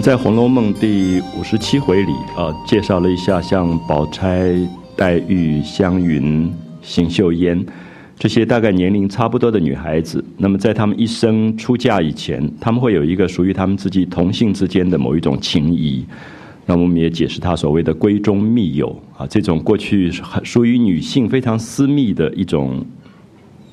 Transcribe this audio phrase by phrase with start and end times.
[0.00, 4.56] 在《红楼梦》第五十七回里啊，介绍了一下像宝钗、
[4.96, 7.62] 黛玉、湘云、邢岫烟
[8.18, 10.24] 这些大概年龄差不多的女孩子。
[10.38, 16.06] 那么在她们一生出嫁以前，她们会有一个属于她们自己同性之间的某一种情谊。
[16.64, 20.10] 那我们也解释她所谓的闺中密友啊，这种过去
[20.42, 22.82] 属于女性非常私密的一种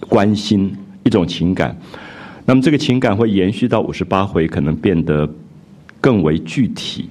[0.09, 0.75] 关心、
[1.05, 1.77] 一种情感。
[2.45, 5.29] 那么这个情感会延续到五十八回，可能变得。
[6.01, 7.09] 更为具体。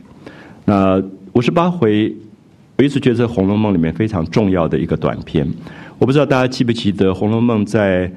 [0.65, 2.15] 那五十八回，
[2.77, 5.47] 我一直觉得《红楼梦》里面非常重要的一个短篇。
[5.99, 8.11] 我不知道大家记不记得，《红楼梦》在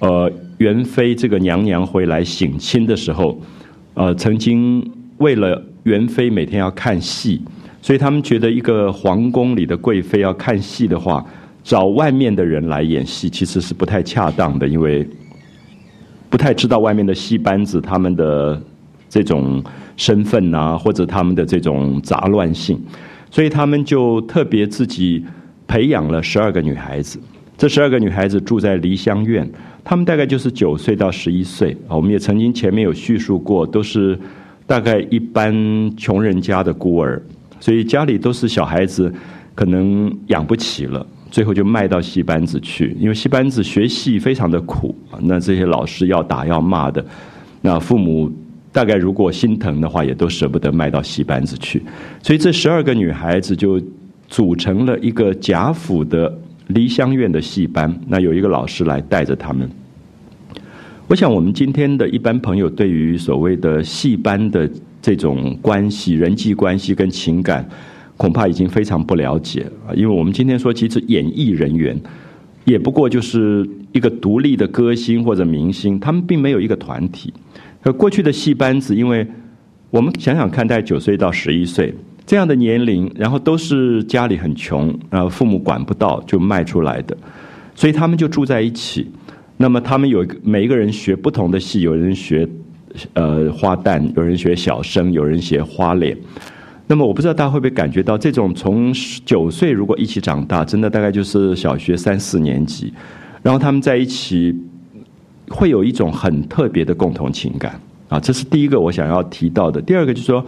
[0.00, 3.40] 呃元妃这个娘娘回来省亲的时候，
[3.94, 4.84] 呃，曾经
[5.18, 7.42] 为了元妃每天要看戏，
[7.82, 11.24] 所以他们觉得一个皇宫里的贵妃要看戏的话，
[11.62, 15.06] 找外面的人来演戏其实是不太恰当的，因为
[16.28, 18.62] 不太知道外面的戏班子他们的
[19.08, 19.62] 这种。
[20.00, 22.80] 身份啊，或者他们的这种杂乱性，
[23.30, 25.22] 所以他们就特别自己
[25.68, 27.20] 培养了十二个女孩子。
[27.58, 29.46] 这十二个女孩子住在梨香院，
[29.84, 31.94] 她们大概就是九岁到十一岁啊。
[31.94, 34.18] 我们也曾经前面有叙述过，都是
[34.66, 35.54] 大概一般
[35.98, 37.20] 穷人家的孤儿，
[37.60, 39.12] 所以家里都是小孩子，
[39.54, 42.96] 可能养不起了，最后就卖到戏班子去。
[42.98, 47.04] 因为戏班子学戏非常的苦，那这些老师要打要骂的，
[47.60, 48.32] 那父母。
[48.72, 51.82] 大概如果心疼的话，也都舍不得卖到戏班子去，
[52.22, 53.82] 所以这十二个女孩子就
[54.28, 56.32] 组成了一个贾府的
[56.68, 57.92] 梨香院的戏班。
[58.06, 59.68] 那有一个老师来带着他们。
[61.08, 64.70] 我想，我们今天的一般朋友对于所谓的戏班的
[65.02, 67.68] 这种关系、人际关系跟情感，
[68.16, 69.96] 恐怕已经非常不了解了。
[69.96, 72.00] 因为我们今天说，其实演艺人员
[72.64, 77.34] 也不过就是一个独立的歌星或者明星，他们并没有一个团体。
[77.82, 79.26] 而过去的戏班子，因为
[79.90, 81.94] 我们想想看，待九岁到十一岁
[82.26, 87.16] 这样的年龄，然后都是家里很穷，然后，父母管不到就卖出来的，
[87.74, 89.10] 所以他们就住在一起。
[89.56, 92.46] 那么他们有一个每一个人学不同的戏，有人学
[93.14, 96.16] 呃花旦，有人学小生，有人学花脸。
[96.86, 98.92] 那么我不知道大家会不会感觉到，这种从
[99.24, 102.92] 九岁如果一起长大，真的大概就是小学三四年级，
[103.42, 104.54] 然后他们在一起。
[105.50, 107.78] 会有一种很特别的共同情感
[108.08, 109.82] 啊，这是第一个我想要提到的。
[109.82, 110.44] 第二个就是说，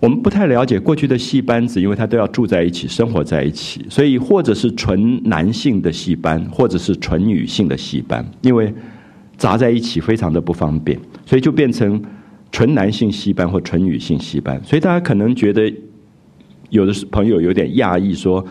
[0.00, 8.74] 我们不太了解过去的戏班子，因为他都要住在一起、生活在一起，所以或者是纯男性的戏班，或者是纯女性的戏班，因为
[9.36, 12.02] 杂在一起非常的不方便，所以就变成
[12.50, 14.60] 纯男性戏班或纯女性戏班。
[14.64, 15.72] 所以大家可能觉得
[16.70, 18.44] 有的朋友有点讶异，说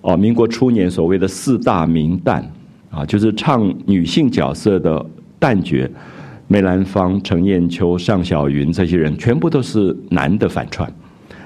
[0.00, 2.42] 哦，民国初年所谓的四大名旦
[2.90, 5.06] 啊，就是唱女性角色的。
[5.46, 5.88] 旦角
[6.48, 10.92] 梅兰芳、程砚秋、尚小云这些人全部都是男的反串，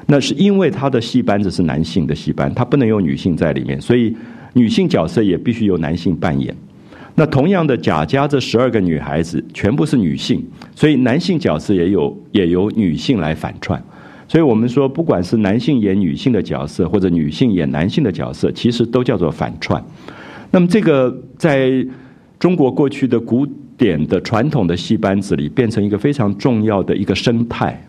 [0.07, 4.17] 那是因为他的戏班子是男性的戏班，他不能有女性在里面，所以
[4.55, 6.55] 女性角色也必须由男性扮演。
[7.15, 10.43] 那同样的，贾家这十二个女孩子全部是女性，
[10.75, 13.83] 所以男性角色也有也由女性来反串。
[14.29, 19.83] 所以我们说，不管是男性演女性的角色，或者女性演男性的角色，其实都叫做反串。
[20.51, 21.71] 那么这个在
[22.39, 23.47] 中国过去的古。
[23.81, 27.83] 点的传统的戏班子里，变成一个非常重要的一个生态，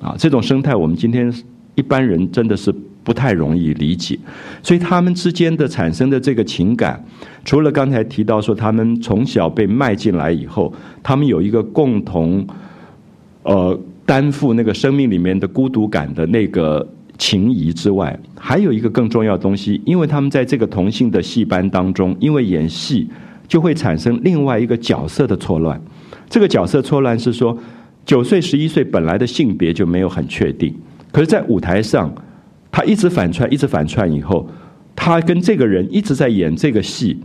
[0.00, 1.30] 啊，这种生态我们今天
[1.74, 4.18] 一般人真的是不太容易理解，
[4.62, 7.04] 所以他们之间的产生的这个情感，
[7.44, 12.46] 除了刚才提到说他们从小被卖进来以后，他们有一个共同，
[13.42, 16.88] 呃，担负那个生命里面的孤独感的那个
[17.18, 23.06] 情谊之外，还有一个更重要的东西，因为他们在这个同性的戏班当中，因为演戏。
[23.46, 25.80] 就会产生另外一个角色的错乱，
[26.28, 27.56] 这个角色错乱是说，
[28.04, 30.74] 九岁十一岁本来的性别就没有很确定，
[31.12, 32.12] 可是，在舞台上，
[32.72, 34.48] 他一直反串，一直反串以后，
[34.96, 37.18] 他跟这个人一直在演这个戏，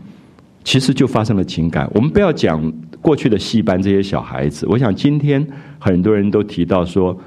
[0.63, 1.89] 其实就发生了情感。
[1.94, 2.71] 我们不要讲
[3.01, 5.45] 过去的戏班这些小孩子，我想今天
[5.80, 7.18] 很多人都提到说，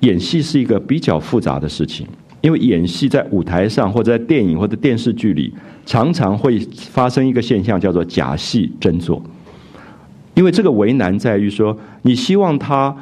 [0.00, 2.06] 演戏是一个比较复杂的事情。
[2.42, 5.54] 因为演戏在舞台上或者在电影或者电视剧里，
[5.86, 6.58] 常常会
[6.90, 9.22] 发生一个现象，叫做假戏真做。
[10.34, 12.94] 因为这个为难在于说，你希望他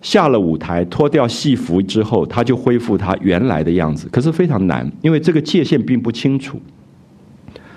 [0.00, 6.60] 下了舞台脱掉戏服之后，他就恢复他原来的样子，可是非常难，因为这个界限并不清楚。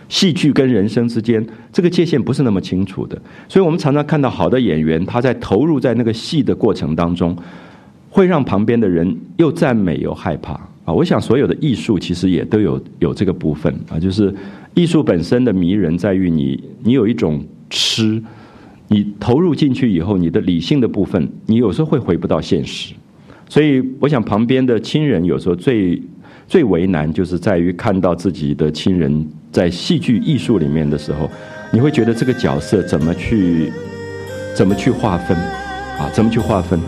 [0.09, 7.35] 戏剧跟人生之间，这个界限不是那么清楚的，所以我们常常看到好的演员，他在投入在那个戏的过程当中，
[8.09, 10.59] 会让旁边的人又赞美又害怕。
[10.87, 14.33] 啊，我想所有的艺术其实也都有有这个部分啊，就是
[14.73, 18.23] 艺术本身的迷人在于你，你有一种痴，
[18.87, 22.93] 你投入进去以后，你的理性的部分，你有时候会回不到现实，
[23.49, 26.01] 所以我想旁边的亲人有时候最
[26.47, 31.29] 最为难，就是在于看到自己的亲人在戏剧艺术里面的时候，
[31.73, 33.69] 你会觉得这个角色怎么去
[34.55, 35.35] 怎么去划分
[35.99, 36.09] 啊？
[36.13, 36.79] 怎么去划分？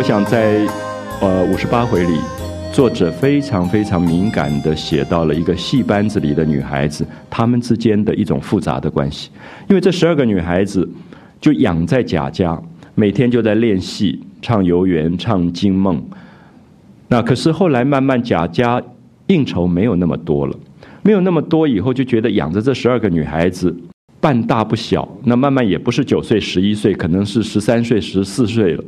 [0.00, 0.66] 我想在，
[1.20, 2.18] 呃五十八回里，
[2.72, 9.28] 作者非常非常敏感的写到了一个戏班子里的女孩子，她们之间的一种复杂的关系。
[9.68, 10.88] 因为这十二个女孩子
[11.38, 12.58] 就养在贾家，
[12.94, 16.02] 每天就在练戏、唱游园、唱惊梦。
[17.08, 18.82] 那可是后来慢慢贾家
[19.26, 20.56] 应酬没有那么多了，
[21.02, 23.76] 没有那么多以后就觉得养着这十二个女孩子
[24.18, 28.84] 半大不小，那慢慢也不是九岁、十一岁，可能是十三岁、十四岁了。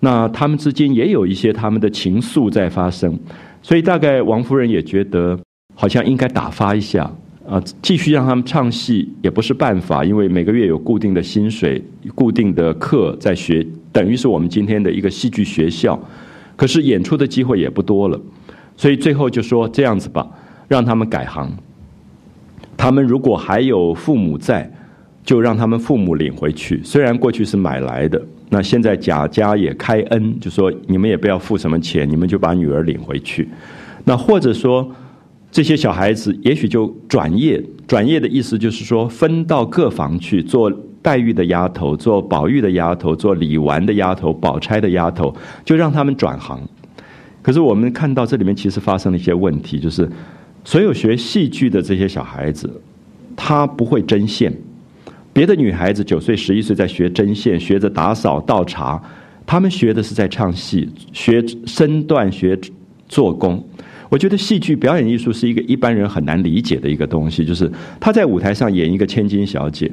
[0.00, 3.18] 那他们之间也有一些他们的情愫在发生，
[3.60, 5.38] 所以大概王夫人也觉得
[5.74, 7.04] 好像应该打发一下
[7.46, 11.82] 啊，继续让他们唱戏也不是办法，因为每个月有固定的薪水、
[12.14, 16.00] 固定的课在学，等于是我们今天的一个戏剧学校，
[16.56, 18.18] 可是演出的机会也不多了，
[18.76, 20.26] 所以最后就说这样子吧，
[20.66, 21.52] 让他们改行，
[22.74, 24.72] 他们如果还有父母在，
[25.22, 28.22] 就让他们父母领回去，虽然过去是买来的。
[28.52, 33.48] 那现在贾家也开恩，就说你们也不要付什么钱，你们就把女儿领回去。
[34.04, 34.90] 那或者说
[35.52, 40.70] 这些小孩子也许就转业，转业的意思就是说分到各房去做
[41.00, 46.60] 黛玉的丫头，做宝玉的丫头，做李纨的丫头，宝钗的丫头，就让他们转行。
[47.42, 50.10] 可是我们看到这里面其实发生了一些问题，就是
[50.64, 52.68] 所有学戏剧的这些小孩子，
[53.36, 54.52] 他不会针线。
[55.32, 59.00] 别的女孩子九岁、十一岁在学针线，学着打扫、倒茶，
[59.46, 62.58] 他们学的是在唱戏，学身段、学
[63.08, 63.64] 做工。
[64.08, 69.90] 我觉得戏剧表演艺术是一个一般人很难理解的一个东西，就是他在舞台上演一个千金小姐，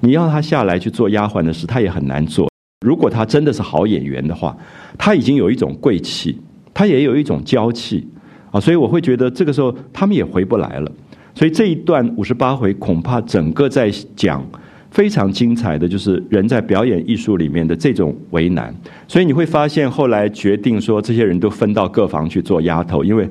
[0.00, 2.50] 你要他下来去做丫鬟的事，他也很难做。
[2.84, 4.56] 如果他真的是好演员的话，
[4.98, 6.36] 他已经有一种贵气，
[6.74, 8.04] 他也有一种娇气
[8.50, 10.90] 啊，所以我会觉得这个时候他们也回不来了。
[11.36, 14.44] 所以这一段五十八回恐怕整个在讲。
[14.92, 18.72] 非常精彩的就是人在表演艺术里面的这种为难，
[19.08, 23.26] 所以你会发现后来决定说这些人都分到各房去做丫头，因为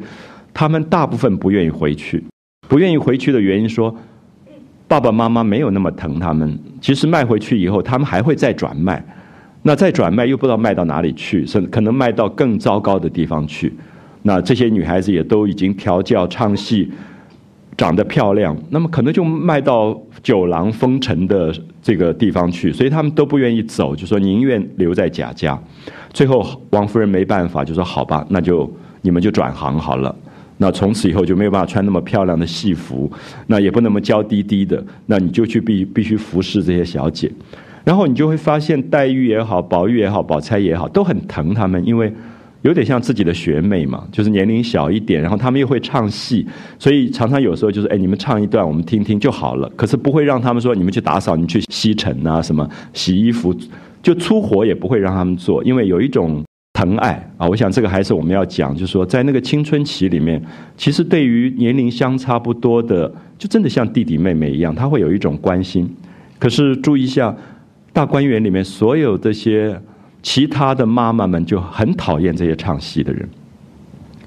[0.54, 2.24] 他们大部分不愿意回去，
[2.68, 3.96] 不愿意回去的原因说
[4.88, 9.06] 爸爸妈妈没有那么疼他们，其实卖回去以后他们还会再转卖，
[9.62, 13.72] 那再转卖又不知道卖到哪里去，甚可能卖到更糟糕的地方去，
[14.24, 16.92] 那这些女孩子也都已经调教唱戏。
[17.78, 25.60] 长得漂亮，那么可能就卖到酒廊风尘的这个地方去，所以他们都不愿意走，就说宁愿留在贾家。
[26.14, 30.16] 最后王夫人没办法，就说好吧，那就你们就转行好了。
[30.58, 33.12] 那从此以后就没有办法穿那么漂亮的戏服，
[33.48, 37.32] 那也不那么娇滴滴的，那你就去必 必须服侍这些小姐。
[37.84, 42.14] 然后你就会发现黛玉也好，宝玉也好，宝钗也好，都很疼他们，因为。
[42.64, 46.46] 有点像自己的学妹嘛，就是年龄小一点，然后他们又会唱戏，
[46.78, 49.68] 所以常常有时候就是，哎，你们唱一段，我们听听就好了。
[49.76, 53.52] 可是不会让他们说，你们去打扫，你去吸尘啊，什么洗衣服，
[54.04, 57.48] 就粗活也不会让他们做，因为有一种疼爱啊。
[57.48, 60.40] 我想这个还是我们要讲，就是说，在那个青春期里面，
[60.78, 65.90] 其实对于年龄相差不多的，就真的像弟弟妹妹一样，他会有一种关心。
[66.38, 67.36] 可是注意一下，
[67.92, 69.82] 大观园里面所有这些。
[70.22, 73.28] 其他的妈妈们就很讨厌这些唱戏的人。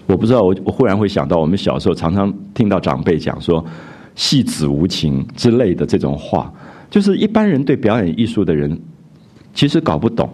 [0.06, 3.64] 我不知道，我我忽然会想到，我们小时候常常听到长辈讲说
[4.14, 6.52] “戏子无情”之类的这种话，
[6.90, 8.78] 就是一般人对表演艺术的人
[9.54, 10.28] 其实搞不懂。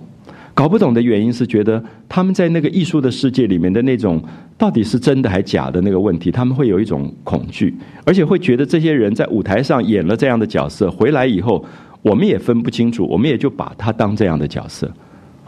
[0.53, 4.23] 搞不懂的原因是觉得他们在那个艺术的世界里面的那种
[4.59, 7.73] 到底是真的还假的那个问题，他们会有一种恐惧，
[8.05, 11.65] 而且会觉得这些人在舞台上演了这样的角色，回来以后
[12.03, 14.91] 我们也分不清楚，我们也就把他当这样的角色。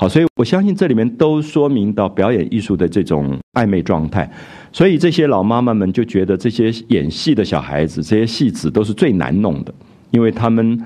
[0.02, 4.28] 好，所以我相信这里面都说明到表演艺术的这种暧昧状态，
[4.72, 9.72] 所以这些老妈妈们就觉得这些演戏的小孩子，这些戏子都是最难弄的，
[10.10, 10.76] 因为他们，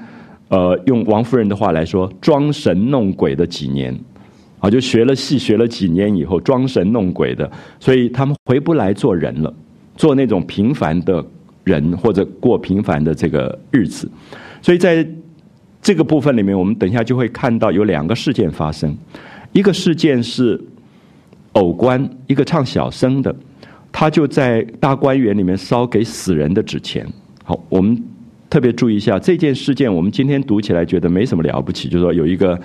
[0.48, 3.98] 呃，用王夫人的话来说，装神弄鬼的几年，
[4.58, 9.50] 啊，就学了戏学了几年以后，装神弄鬼的，所以他们回不来做人了，
[9.96, 11.24] 做那种平凡的
[11.64, 14.10] 人或者过平凡的这个日子，
[14.60, 15.08] 所以在。
[15.86, 18.92] 这个部分里面，我们等一下就会看到有两个事件发生。
[19.52, 20.60] 一个事件是
[21.52, 23.32] 偶官，一个唱小生的，
[23.92, 27.06] 他就在大观园里面烧给死人的纸钱。
[27.44, 28.02] 好，我们
[28.50, 32.58] 特别注意一下这件事件，我们今天读起来觉得没什么了不起，就是说有一个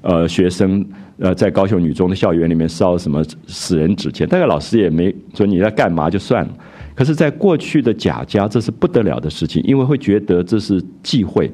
[0.00, 0.86] 呃学生
[1.18, 6.50] 呃在高雄女中的校园里面烧什么死人纸钱，大概老师也没说你在干嘛就算了。
[6.94, 11.50] 可是，在过去的贾家，这是不得了的事情，因为会觉得这是忌讳，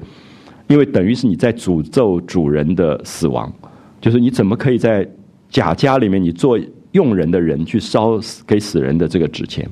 [0.67, 3.53] 因为等于是你在诅咒主人的死亡，
[4.01, 5.07] 就是你怎么可以在
[5.49, 6.59] 贾家里面，你做
[6.93, 9.69] 佣人的人去烧死给死人的这个纸钱，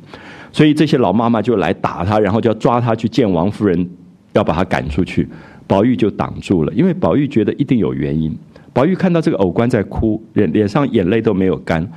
[0.53, 3.89] 所以这些老妈妈就来打他，然后就要抓他去见王夫人，
[4.33, 5.29] 要把他赶出去。
[5.67, 8.37] 宝玉就挡住了，因为宝玉觉得一定有原因。
[8.73, 11.89] 宝玉看到这个偶官在哭，脸脸上眼泪都没有干，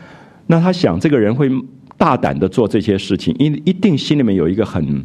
[0.48, 1.50] 那他想这个人会。
[1.98, 5.02] 大胆的做这些事情，一一定心里面有一个很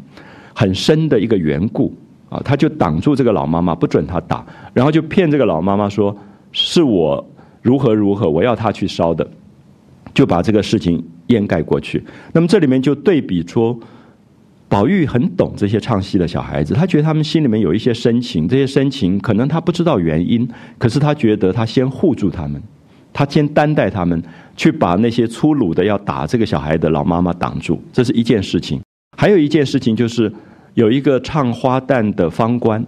[0.53, 1.95] 很深的一个缘故
[2.31, 6.17] 啊，他就挡住这个老妈妈，不准他打，然后就骗这个老妈妈说
[6.53, 7.23] 是我
[7.61, 9.29] 如何如何，我要他去烧的，
[10.15, 12.03] 就把这个事情掩盖过去。
[12.33, 13.79] 那么这里面就对比出，
[14.69, 22.63] 宝玉很懂这些唱戏的小孩子，他觉得他们心里面有一些深情，这些深情可能他不知道原因，可是他觉得他先护住他们。
[23.13, 24.23] 他先担待他们，
[24.57, 28.81] 去把那些粗鲁的要打这个小孩的老妈妈挡住，这是一件事情。
[29.17, 30.33] 还有一件事情就是，
[30.75, 32.85] 有一个唱花旦的方官，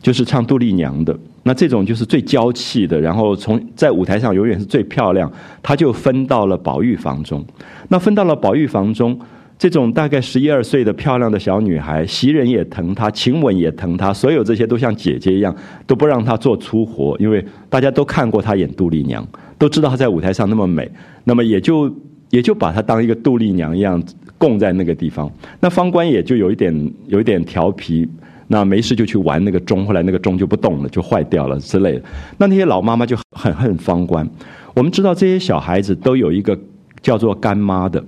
[0.00, 1.16] 就是唱杜丽娘的。
[1.42, 5.30] 那这种就是最娇气的，然后从在舞台上永远是最漂亮，
[5.62, 7.44] 他就分到了宝玉房中。
[7.88, 9.18] 那分到了宝玉房中。
[9.58, 15.54] 这种大概十一二岁的漂亮的小女孩，袭人也疼她，晴雯也疼她，所有这些都像姐姐一样，
[15.86, 19.24] 都不让她做粗活，因为大家都看过她演杜丽娘，
[19.58, 20.90] 都知道她在舞台上那么美，
[21.22, 21.88] 那么也就
[22.30, 24.02] 也就把她当一个杜丽娘一样
[24.42, 25.30] 供在那个地方。
[25.60, 28.08] 那方官也就有一点有一点调皮，
[28.48, 32.02] 那没事就去玩那个钟，后来那个钟就不动了，就坏掉了之类的。
[32.38, 34.28] 那那些老妈妈就很恨方官。
[34.74, 36.58] 我们知道这些小孩子都有一个
[37.00, 38.04] 叫做干妈的。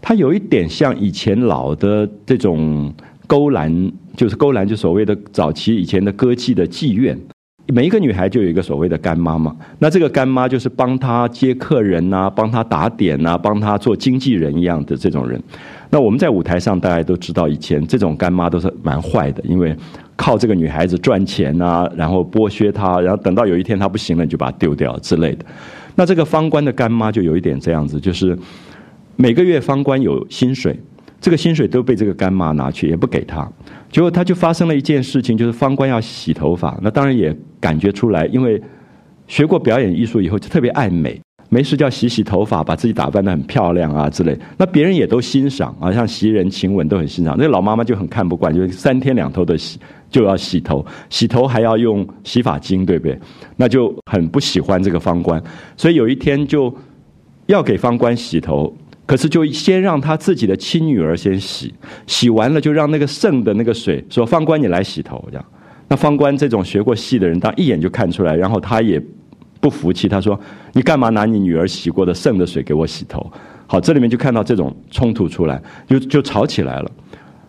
[0.00, 2.94] 她有一点像以前老的这种
[3.26, 7.18] 勾栏，就是勾栏，就所谓的早期以前的歌妓的妓院，
[7.66, 9.54] 每一个女孩就有一个所谓的干妈嘛。
[9.78, 15.42] 那这个干妈就是帮她接客人呐，帮她打点呐，帮她做经纪人一样的这种人。
[15.90, 19.74] 那我们在舞台上大家都知道，以前这种干妈都是蛮坏的，因为
[20.16, 25.44] 靠这个女孩子赚钱啊，然后剥削她，然后等到有一天她不行了，你就把她丢掉之类的。
[25.94, 28.38] 那这个方官的干妈就有一点这样子，就是。
[29.16, 30.76] 每个月方官有薪水，
[31.24, 33.50] 这个薪水都被这个干妈拿去，也不给他。
[33.90, 36.78] 结果他就发生了一件事情，就是方官要洗头发。
[36.82, 38.62] 那当然也感觉出来，因为
[39.26, 44.38] 学过表演艺术以后就特别爱美，没事就要洗洗头发，把自己打扮的很漂亮啊之类。
[44.58, 47.34] 那别人也都欣赏啊，像袭人、晴雯都很欣赏。
[47.38, 53.18] 那老妈妈就很看不惯，就三天两头的洗就要洗头，洗头还要用洗发精，对不对？
[53.56, 55.42] 那就很不喜欢这个方官，
[55.74, 56.70] 所以有一天就
[57.46, 58.70] 要给方官洗头。
[59.06, 61.72] 可是就先让他自己的亲女儿先洗，
[62.06, 65.44] 洗完了就让那个剩的那个水说方官你来洗头这样。
[65.88, 68.98] 那方官这种学过戏的人，当一眼就看出来，然后他也
[69.60, 70.38] 不服气，他说
[70.72, 73.30] 你干嘛拿你女儿洗过的剩的水给我洗头？
[73.66, 76.90] 好，这里面就看到这种冲突出来，就就吵起来了。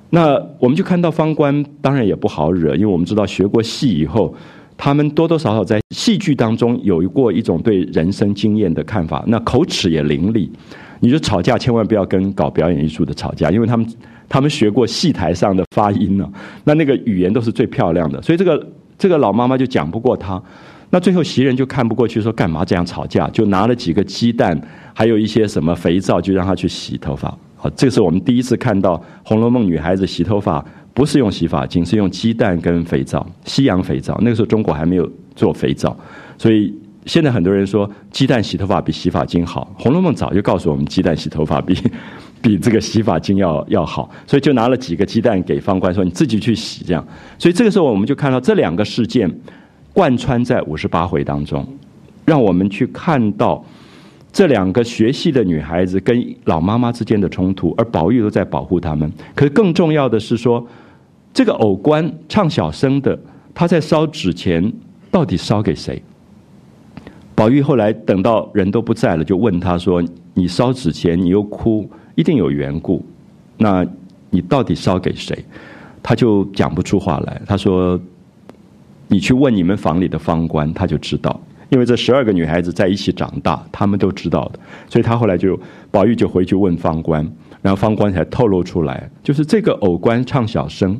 [0.09, 4.35] 那我们就看到方官当然也不好惹，因为我们知道学过戏以后，
[4.75, 10.49] 他们多多少少在戏剧当中有过一种对人生经验的看法，那口齿也伶俐。
[10.99, 13.87] 你就吵架千万不要跟搞表演艺术的吵架，因为他们
[14.29, 16.27] 他们学过戏台上的发音呢，
[16.63, 20.41] 那那个语言都是最漂亮的，所以这个这个老妈妈就讲不过他，
[20.89, 23.27] 那最后袭人就看不过去，说干嘛这样吵架？
[23.29, 24.59] 就拿了几个鸡蛋，
[24.93, 27.35] 还有一些什么肥皂，就让他去洗头发。
[27.55, 34.17] 好，这是我们第一次看到《红楼梦》女孩子洗头发不是用洗发精，是用鸡蛋跟肥皂，西洋肥皂。
[34.21, 35.95] 那个时候中国还没有做肥皂，
[36.37, 36.73] 所以。
[37.05, 41.77] 现在很多人说鸡蛋洗头发比洗发精好，《红楼梦》早就告诉我们鸡蛋洗头发比
[42.41, 47.07] 比这个洗发精要要好，所以就拿了几个鸡蛋给方官说你自己去洗这样。
[47.39, 49.31] 所以这个时候我们就看到这两个事件
[49.93, 51.67] 贯穿在五十八回当中，
[52.25, 53.63] 让我们去看到
[54.31, 59.11] 这两个学戏的女孩子跟老妈妈之间的冲突，而宝玉都在保护他们。
[59.33, 60.67] 可是更重要的是说，
[61.33, 63.17] 这个偶官唱小生的，
[63.53, 64.73] 他在烧纸钱，
[65.09, 66.01] 到底烧给谁？
[67.35, 70.01] 宝玉后来等到人都不在了，就问他说
[70.33, 73.05] ：“你烧纸钱，你又哭，一定有缘故。
[73.57, 73.85] 那
[74.29, 75.37] 你到底烧给谁？”
[76.01, 77.41] 他就讲不出话来。
[77.45, 77.99] 他说
[79.09, 81.37] ：“你去问你们房里的方官，他就知道。
[81.67, 84.59] 因为这十二个女孩子在一起长大，他们都知道的。
[84.87, 85.59] 所以他后来就
[85.91, 87.29] 宝玉就回去问方官，
[87.61, 90.97] 然后方官才透露出来，就是这个偶官唱小生，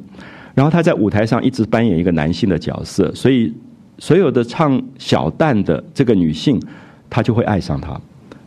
[0.53, 3.53] 然后他在舞台上一直扮演一个男性的角色，所以。”
[3.97, 6.61] 所有的唱小旦的这个女性，
[7.09, 7.99] 她就会爱上他，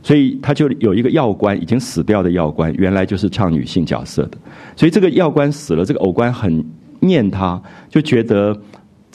[0.03, 4.39] 所以她就有一个药官，已经死掉的药官，原来就是唱女性角色的。
[4.77, 6.65] 所以这个药官死了，这个偶官很
[7.01, 8.55] 念他，就觉得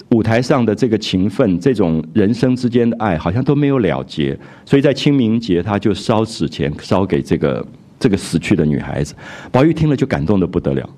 [0.09, 4.37] 舞台上的这个情分，这种人生之间的爱，好像都没有了结。
[4.65, 7.65] 所以在清明节，他就烧纸钱，烧给这个
[7.99, 9.13] 这个死去的女孩子。
[9.51, 10.89] 宝玉听了就感动的不得了。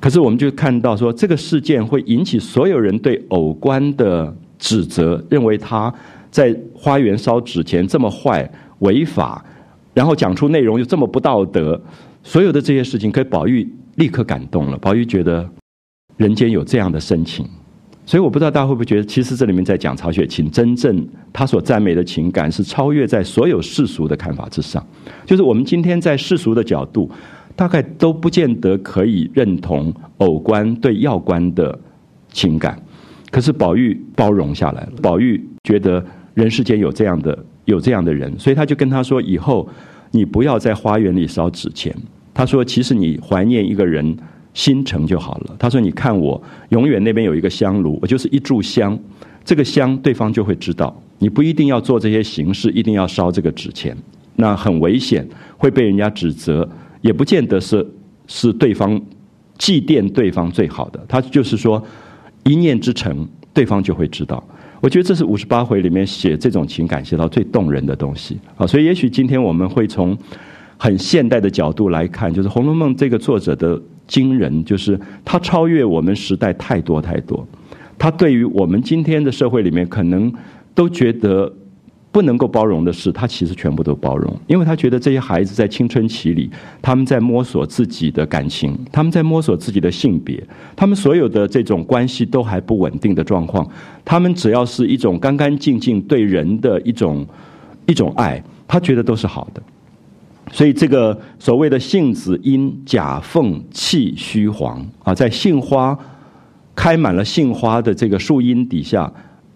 [0.00, 5.92] 可是我们就看到说，这个事件会引起所有人对偶官的指责，认为他
[6.30, 9.44] 在花园烧纸钱这么坏、违法，
[9.92, 11.78] 然后讲出内容又这么不道德。
[12.22, 14.78] 所有的这些事情，可宝玉立刻感动了。
[14.78, 15.46] 宝玉觉得
[16.16, 17.46] 人间有这样的深情，
[18.06, 24.82] 所以我不知道大家会不会觉得，其实这里面在讲曹雪芹真正他所赞美的情感，是超越在所有世俗的看法之上。
[25.26, 27.10] 就是我们今天在世俗的角度，
[27.54, 31.78] 大概都不见得可以认同偶官对要官的
[32.32, 32.82] 情感，
[33.34, 34.92] 可是宝玉包容下来了。
[35.02, 39.68] 宝玉觉得人世间有这样的有这样的人，所以他就跟他说：以后
[40.12, 41.92] 你不要在花园里烧纸钱。
[42.32, 44.16] 他说：“其实你怀念一个人
[44.52, 48.96] 心诚就好了。”他说：“你看我永远那边有一个香炉，我就是一炷香，
[49.44, 50.96] 这个香对方就会知道。
[51.18, 53.96] 你不一定要做这些形式，一定要烧这个纸钱，
[54.36, 56.68] 那很危险，会被人家指责，
[57.00, 57.84] 也不见得是
[58.28, 59.00] 是对方
[59.58, 61.04] 祭奠对方最好的。
[61.08, 61.84] 他就是说，
[62.44, 64.42] 一念之诚，对方就会知道。
[64.80, 68.66] 我觉得这是五十八回里面写这种情感写到最动人的东西啊。
[68.66, 70.16] 所以也许今天我们会从。
[70.76, 77.46] 很现代的角度来看，就是《红楼梦》这个作者的惊人，就是他超越我们时代太多太多。
[77.96, 80.30] 他对于我们今天的社会里面可能
[80.74, 81.50] 都觉得
[82.14, 86.48] 不能够包容的事，他其实全部都包容，因为他觉得这些孩子在青春期里，
[86.80, 90.40] 他们在摸索自己的感情，他们在摸索自己的性别，
[90.76, 93.68] 他们所有的这种关系都还不稳定的状况，
[94.04, 97.26] 他们只要是一种干干净净对人的一种
[97.86, 99.60] 一种爱，他觉得都是好的。
[100.52, 105.98] 所以，这个所谓的杏子阴假凤气虚黄啊，在杏花
[106.76, 109.12] 开满了杏花的这个树荫底下，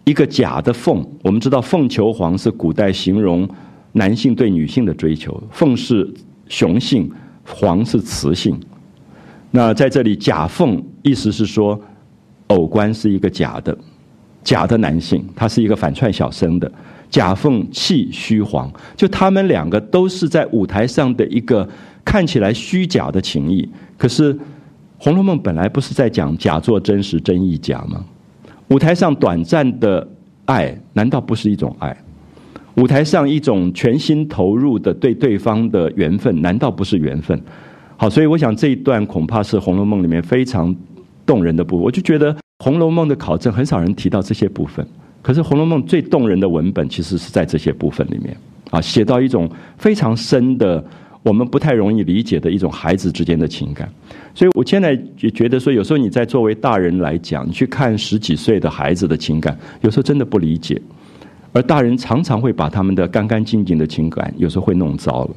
[0.08, 1.06] 一个假的凤。
[1.22, 3.46] 我们知道，凤求凰是古代形容
[3.92, 6.10] 男性对女性的追求，凤是
[6.48, 7.10] 雄性，
[7.44, 8.58] 凰是雌性。
[9.50, 11.78] 那在这里，假凤意思是说，
[12.46, 13.76] 偶官是一个假的，
[14.42, 16.72] 假的男性，他是一个反串小生的。
[17.10, 21.68] 假凤气虚黄，就他们两个都是在舞台上的一个
[22.02, 23.68] 看起来虚假的情谊。
[23.98, 24.34] 可是
[24.96, 28.02] 《红楼梦》本来不是在讲假作真实，真亦假吗？
[28.68, 30.06] 舞台上短暂的
[30.44, 31.96] 爱，难道不是一种爱？
[32.74, 37.40] 舞台上一种全心投入的对对方的缘分，难道不是缘分？
[37.96, 40.74] 好，所以我想这一段恐怕是《红楼梦》里面非常
[41.26, 41.84] 动人的部分。
[41.84, 44.86] 我就觉得《红楼梦》的考证很少人提到这些部分。
[45.22, 48.36] 可是《红楼梦》最动人的文本，其实是在这些部分里面
[48.70, 50.82] 啊，写到一种非常深的、
[51.24, 53.90] 我们不太容易理解的一种孩子之间的情感。
[54.38, 60.80] 所以我现在也觉得说，有时候你在作为大人来讲，你去看十几岁的孩子的情感，有时候真的不理解。
[61.52, 65.30] 而大人常常会把他们的干干净净的情感，有时候会弄糟了，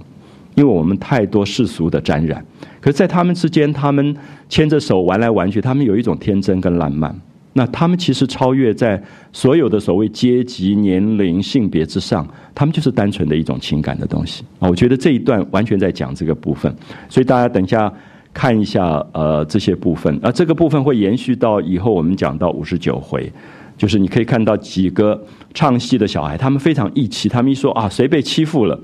[0.53, 2.45] 因为我们太多世俗的沾染。
[2.79, 4.15] 可是，在他们之间，他们
[4.47, 7.19] 牵着手玩来玩去，他们有一种天真跟浪漫。
[7.53, 9.01] 那他们其实超越在
[9.33, 14.69] 所有的所谓阶级、年龄、性别之上，他们就是单纯的一种情感的东西啊！
[14.69, 16.71] 我觉得这一段完全在讲这个部分，
[17.09, 17.91] 所以大家等一下
[18.33, 23.31] 看一下呃这些部分，而这个部分会延续到以后我们讲到五十九回，
[23.77, 25.21] 就是你可以看到几个
[25.53, 28.79] 唱戏的小孩，他们非常义气，他们一说啊谁被欺负了。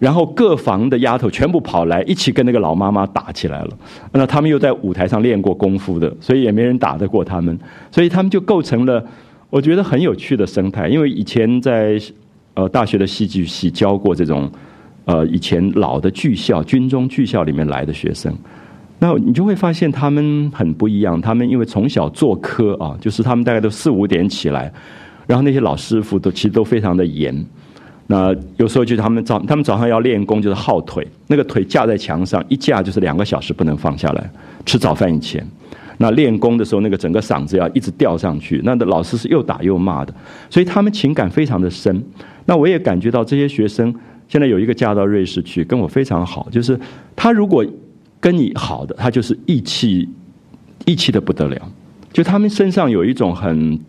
[0.00, 3.70] 然后各房的丫头全部跑来，一起跟那个老妈妈打起来了。
[4.12, 7.58] 那他们又在舞台上练过功夫的，所以也没人打得过他们。
[7.90, 9.04] 所以他们就构成了
[9.50, 10.88] 我觉得很有趣的生态。
[10.88, 12.00] 因为以前在
[12.54, 14.50] 呃大学的戏剧系教过这种
[15.04, 18.34] 呃以前老的剧校、军中剧校里面来的学生，
[19.00, 21.20] 那你就会发现他们很不一样。
[21.20, 24.72] 他们因为从小做科啊，就是他们大概都四五点起来，
[25.26, 27.44] 然后那些老师傅都其实都非常的严。
[28.06, 34.30] 那有时候就他们早，他们早上要练功，就是耗腿，那个腿架在墙上，一架就是两个小时不能放下来。
[34.66, 35.46] 吃早饭以前，
[35.98, 38.60] 那练功的时候，那个整个嗓子要一直吊上去。
[38.64, 40.12] 那的老师是又打又骂的，
[40.50, 42.04] 所以他们情感非常的深。
[42.46, 43.94] 那我也感觉到这些学生
[44.26, 46.78] 现在有一个嫁到瑞士去，跟我非常好，就是
[47.14, 47.64] 他如果
[48.20, 50.08] 跟你好的，他就是义气，
[50.84, 51.72] 义气的不得了。
[52.12, 53.80] 就他们身上有一种很。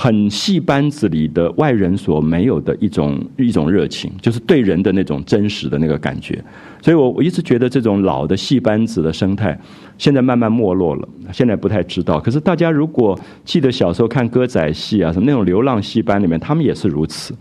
[0.00, 6.40] 很戏班子里的外人所没有的一种一种热情，就是对人的那种真实的那个感觉。
[6.80, 9.58] 所以我我一直觉得这种老的戏班子的生态，
[9.98, 11.08] 现在慢慢没落了。
[11.32, 17.34] 现在不太知道，可是大家如果记得小时候看歌仔戏啊，什么那种流浪戏班里面，他们也是如此。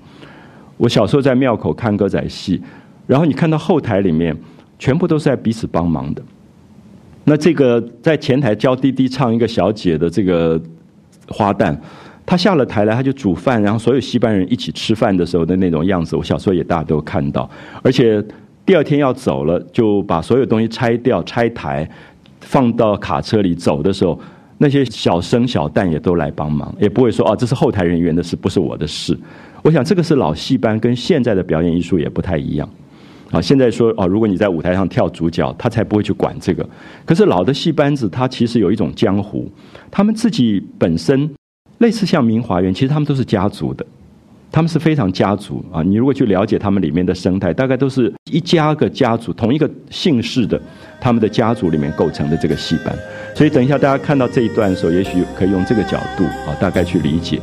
[0.78, 2.60] 我小时候在庙口看歌仔戏，
[3.06, 4.36] 然后你看到后台里面
[4.79, 6.21] 全部都是在彼此帮忙的。
[7.23, 10.61] 那这个在前台教滴滴唱一个小姐的这个
[11.27, 11.77] 花旦，
[12.25, 17.49] 她下了台来她就煮饭，然后所有戏班人一起吃饭的时候的那种样子，我小时候也大家都看到。
[17.83, 18.23] 而且
[18.65, 21.89] 第二天要走了，就把所有东西拆掉、拆台，
[22.39, 24.17] 放到卡车里走的时候，
[24.57, 29.17] 那些小生小旦也都来帮忙，也不会说哦这是后台人员的事，不是我的事。
[29.63, 32.69] 我想这个是老戏班跟现在的表演艺术也不太一样。
[33.31, 36.67] 啊，现在说哦，如果你在舞台上跳主角，他才不会去管这个。
[37.05, 39.51] 可是老的戏班子，他其实有一种江湖，
[39.91, 41.29] 他们自己本身
[41.79, 43.85] 类似像明华园，其实他们都是家族的，
[44.51, 45.83] 他们是非常家族啊。
[45.83, 50.59] 你如果去了解他们里面的生态，大概都是一家个家族，同一个姓氏的，
[51.01, 52.95] 他们的家族里面构成的这个戏班。
[53.35, 57.41] 所以等一下大家看到这一段的时候，也许可以用这个角度啊，大概去理解。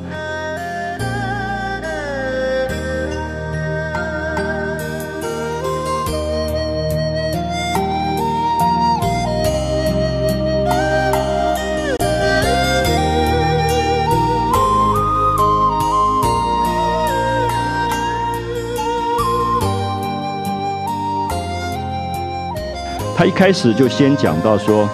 [23.27, 24.87] 一开始就先讲到说，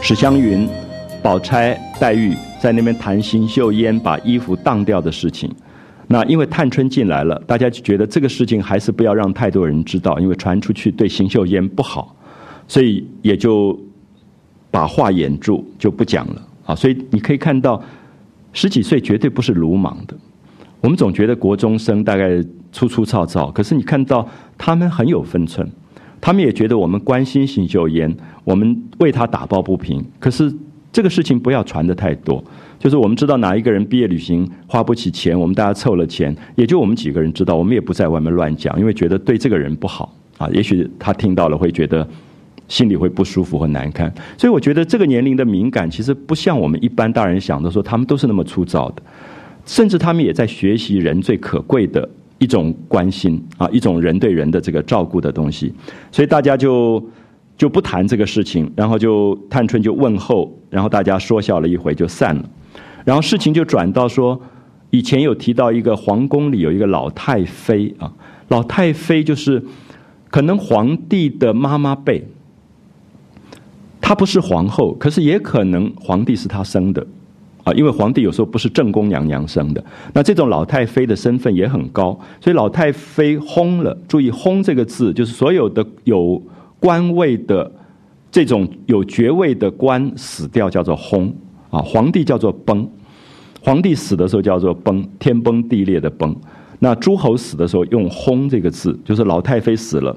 [0.00, 0.66] 史湘云、
[1.22, 5.50] 宝钗、黛玉在那边谈邢岫烟把衣服当掉的事情。
[6.06, 12.16] 那因为探春进来了，大家就觉得这个事情还是不要让太多人知道，因为传出去对邢岫烟不好，
[12.66, 13.78] 所以也就
[14.70, 16.74] 把话掩住，就不讲了啊。
[16.74, 17.82] 所以你可以看到，
[18.54, 20.16] 十几岁绝对不是鲁莽的。
[20.80, 25.70] 我们总觉得国中生大概粗粗糙糙，可是你看到他们很有分寸。
[26.22, 30.02] 他们也觉得我们关心邢秀妍，我们为他打抱不平。
[30.20, 30.50] 可是
[30.92, 32.42] 这个事情不要传的太多，
[32.78, 40.48] 就是我们知道哪一个人毕业旅行花不起钱，我们大家凑了钱，也就我们几个人知道，我们也不在外面乱讲，因为觉得对这个人不好啊。
[40.52, 42.06] 也许他听到了会觉得
[42.68, 44.14] 心里会不舒服和难堪。
[44.38, 49.02] 所以我觉得这个年龄的敏感，其实不像我们一般大人想的说他们都是那么粗糙的，
[49.66, 52.08] 甚至他们也在学习人最可贵的。
[52.42, 55.72] 一种关心啊，一种人对人的这个照顾的东西，
[56.10, 57.00] 所以大家就
[57.56, 62.44] 就不谈这个事情，然后就探春就问候，然后大家说笑了一回就散了，
[63.04, 64.40] 然后事情就转到说，
[64.90, 68.12] 以前有提到一个皇宫里有一个老太妃啊，
[68.48, 69.62] 老太妃就是
[70.28, 72.26] 可能皇帝的妈妈辈，
[74.00, 77.06] 她不是皇后，可是也可能皇帝是她生的。
[77.64, 83.96] 啊，因为皇帝有时候不是正宫娘娘生的，那这种老太妃的身份也很高，所以老太妃薨了。
[84.08, 86.42] 注意“薨”这个字，就是所有的有
[86.80, 87.70] 官位的
[88.32, 91.32] 这种有爵位的官死掉叫做薨
[91.70, 91.80] 啊。
[91.80, 92.88] 皇帝叫做崩，
[93.60, 96.34] 皇帝死的时候叫做崩，天崩地裂的崩。
[96.80, 100.16] 那诸侯死的时候用“薨”这个字，就是老太妃死了。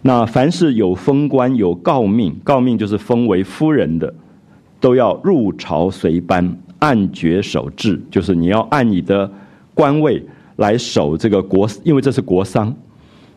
[0.00, 4.14] 那凡是有封官、有诰命，诰命就是封为夫人的，
[4.80, 6.56] 都要入朝随班。
[6.86, 9.28] 按爵守制，就是你要按你的
[9.74, 12.72] 官位来守这个国，因为这是国丧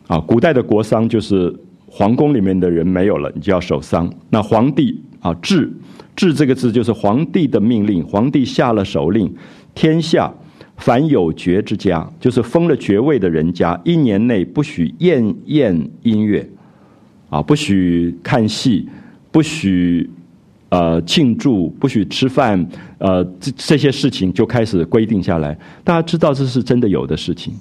[0.06, 0.20] 啊。
[0.20, 1.52] 古代的国丧就是
[1.88, 4.08] 皇宫里面的人没有了，你就要守丧。
[4.30, 5.68] 那皇帝啊，制
[6.14, 9.34] 制这个字就是皇帝的命令，皇帝下了手令，
[9.74, 10.32] 天下
[10.76, 16.48] 凡有爵之家，就是封了爵位的人家，一年内不许宴宴音乐
[17.30, 18.88] 啊，不许看戏，
[19.32, 20.08] 不许。
[20.70, 22.64] 呃，庆祝不许吃饭，
[22.98, 25.58] 呃，这这些事情就开始规定下来。
[25.82, 27.52] 大家知道这是真的有的事情。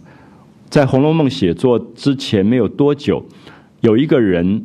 [0.70, 3.26] 在《红楼梦》写作之前没有多久，
[3.82, 4.64] 有一个人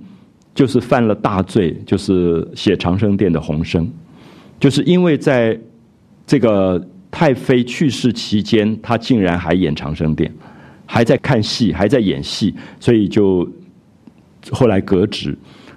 [0.54, 3.90] 就是犯了大罪，就是写长生殿的洪生，
[4.60, 5.58] 就是因为在
[6.26, 10.30] 这个太妃去世期间，他竟然还演长生殿，
[10.84, 13.48] 还在看戏，还在演戏，所以就
[14.50, 15.34] 后来革职。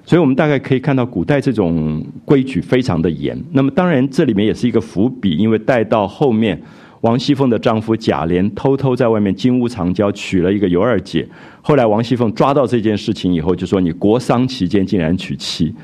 [0.07, 3.37] 所以我们大概可以看到，古代这种规矩非常的严。
[3.51, 6.57] 那么，当然这里面也是一个伏笔，因为带到后面，
[7.01, 11.27] 王熙凤的丈夫贾琏偷偷在外面金屋藏娇娶了一个尤二姐。
[11.61, 15.75] 后来王熙凤抓到这件事情以后，就说：“你国丧期间竟然娶妻。”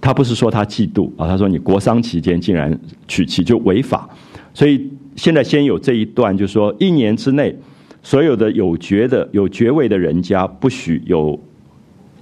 [0.00, 4.08] 他不是说他嫉妒啊，他说：“你国丧期间竟然娶妻，就违法。”
[4.54, 7.52] 所以现在先有这一段，就说一年之内，
[8.00, 11.36] 所有的有爵的、有爵位的人家不许有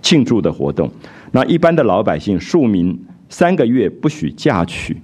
[0.00, 0.90] 庆祝的活动。
[1.36, 2.96] 那一般的老百姓庶民
[3.28, 4.96] 三个月不许嫁娶，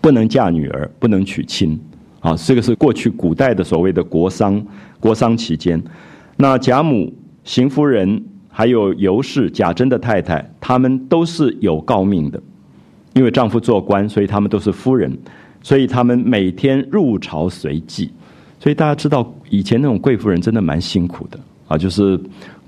[0.00, 1.76] 不能嫁女儿，不能娶亲，
[2.20, 4.64] 啊，这个是过去古代的所谓的国丧。
[5.00, 5.82] 国丧期间，
[6.36, 12.40] 那贾母、邢夫人还有尤氏、贾珍的太太，他们都是有诰命的，
[13.14, 15.18] 因为丈夫做官，所以他们都是夫人，
[15.60, 18.12] 所以他们每天入朝随祭。
[18.60, 21.40] 所以大家知道，以前那种贵妇人真的蛮辛苦的
[21.70, 22.20] 啊，就是。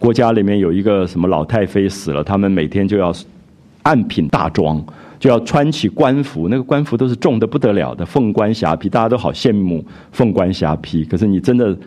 [0.02, 3.14] 国家里面有一个什么老太妃死了，他们每天就要
[3.84, 4.84] 按品大装，
[5.16, 11.04] 就要穿起官服，那个官服都是重的不得了的，凤冠霞帔，大家都好羡慕凤冠霞帔。
[11.04, 11.78] 可是你真的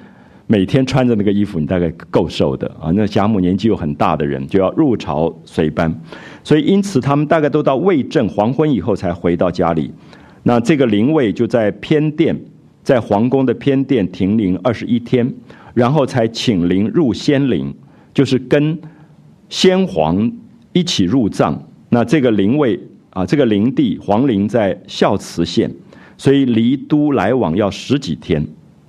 [0.47, 2.89] 每天穿着那个衣服，你大概够受的啊。
[2.93, 5.93] 那贾母年纪又很大的人，就要入朝随班，
[6.41, 9.91] 所以因此他们大概都到未正黄昏以后才回到家里。
[10.43, 12.33] 那这个灵位就在偏殿，
[12.81, 15.33] 在皇宫的偏殿停灵二十一天，
[15.75, 17.71] 然后才请灵入仙灵，
[18.11, 18.75] 就是跟
[19.47, 20.31] 先皇
[20.73, 21.61] 一起入葬。
[21.89, 22.79] 那这个灵位
[23.11, 25.71] 啊，这个灵地皇陵在孝慈县，
[26.17, 28.43] 所以离都来往要十几天，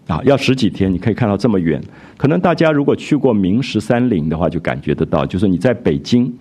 [0.06, 0.90] 啊，要十几天。
[0.90, 1.82] 你可以看到这么远，
[2.16, 6.32] 可能大家如果去过明十三陵的话，就感觉得到，就是你在北京。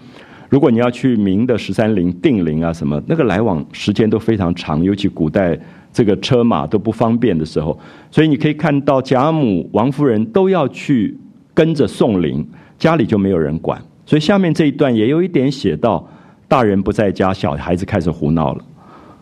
[0.49, 5.59] 如果你要去明的十三陵、定陵啊什么，那个来往时间都非常长，尤其古代
[5.91, 7.77] 这个车马都不方便的时候，
[8.11, 11.17] 所以你可以看到贾母、王夫人都要去
[11.53, 13.81] 跟着送灵，家里就没有人管。
[14.05, 16.07] 所以下面这一段也有一点写到，
[16.47, 18.63] 大人不在家，小孩子开始胡闹了，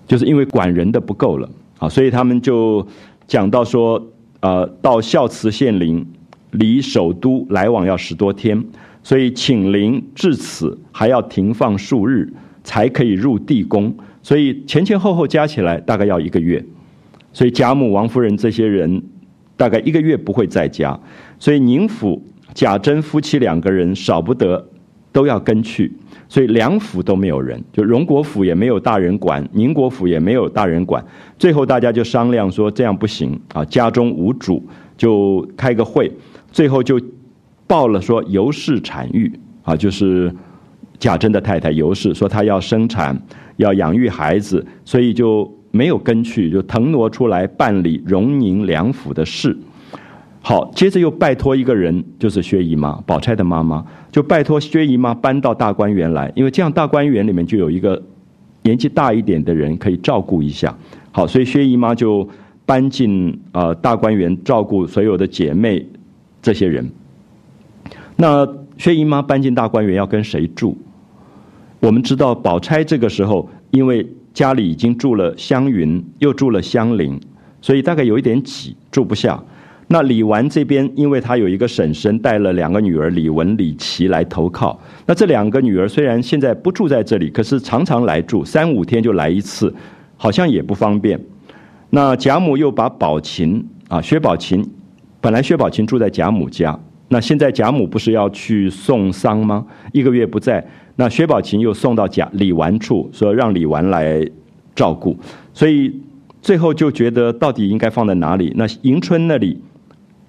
[0.06, 2.86] 就是因为管人的不够了啊，所以他们就
[3.28, 4.06] 讲到说，
[4.42, 6.06] 呃，到孝慈县陵，
[6.52, 8.62] 离首都来往要十多天。
[9.04, 12.32] 所以请灵至此还要停放数日，
[12.64, 13.94] 才可以入地宫。
[14.22, 16.64] 所以前前后后加起来大概要一个月。
[17.34, 19.04] 所以贾母、王夫人这些人
[19.58, 20.98] 大概一个月不会在家。
[21.38, 24.66] 所以宁府、贾珍夫妻两个人少不得
[25.12, 25.92] 都要跟去。
[26.30, 31.04] 所以两府都没有人，就荣国府也没有大人管，宁国府也没有大人管。
[31.38, 36.10] 最后大家就商量说这样不行啊，家中无主，就开个会，
[36.54, 36.98] 最后就。
[37.68, 39.32] 报了说尤氏产育
[39.64, 40.34] 啊，就是
[41.00, 43.20] 贾珍的太太尤氏说她要生产，
[43.58, 49.58] 要养育孩子，所以就没有跟去，就腾挪出来办理荣宁两府的事。
[50.42, 58.02] 好，接着又拜托一个人，就是薛姨妈，宝钗的妈妈，就拜托薛姨妈搬到大观园来，因为这样大观园里面就有一个
[58.64, 60.78] 年纪大一点的人可以照顾一下。
[61.12, 62.28] 好，所以薛姨妈就
[62.66, 65.88] 搬进呃大观园照顾所有的姐妹
[66.42, 66.92] 这些人。
[68.16, 68.48] 那
[68.78, 70.78] 薛姨妈搬进大观园要跟谁住？
[71.80, 77.20] 我们知道宝钗这个时候因为家里已经住了湘云，又住了香菱，
[77.62, 79.44] 所以大概有一点挤，住不下。
[79.88, 84.80] 那李纨这边，因为她有一个婶婶带了两个女儿李文、李琦来投靠。
[85.06, 89.72] 那这两个女儿虽然现在不住在这里，可是常常来住，三五天就来一次，
[90.16, 91.20] 好像也不方便。
[91.90, 94.66] 那贾母又把宝琴啊，薛宝琴，
[95.20, 96.80] 本来薛宝琴住在贾母家。
[97.14, 99.64] 那现在贾母不是要去送丧吗？
[99.92, 104.28] 一个月不在，那薛宝琴又送到贾李纨处，说让李纨来
[104.74, 105.16] 照顾，
[105.54, 105.94] 所以
[106.42, 108.52] 最后就觉得到底应该放在哪里？
[108.56, 109.62] 那迎春那里，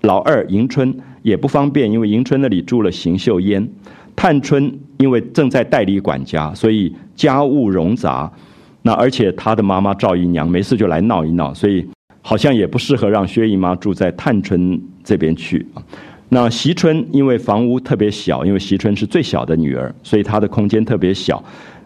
[0.03, 3.66] 老二迎春也不方便，因为迎春那里住了邢岫烟，
[4.14, 8.31] 探春因为正在代理管家，所以家务冗杂，
[8.83, 11.87] 那而且她的妈妈赵姨娘没事就来闹一闹，所以
[12.20, 15.83] 好像也不适合让薛姨妈住在探春这边去啊。
[16.30, 21.42] 那惜春因为房屋特别小，因为惜春是最小的女儿，所以她的空间特别小。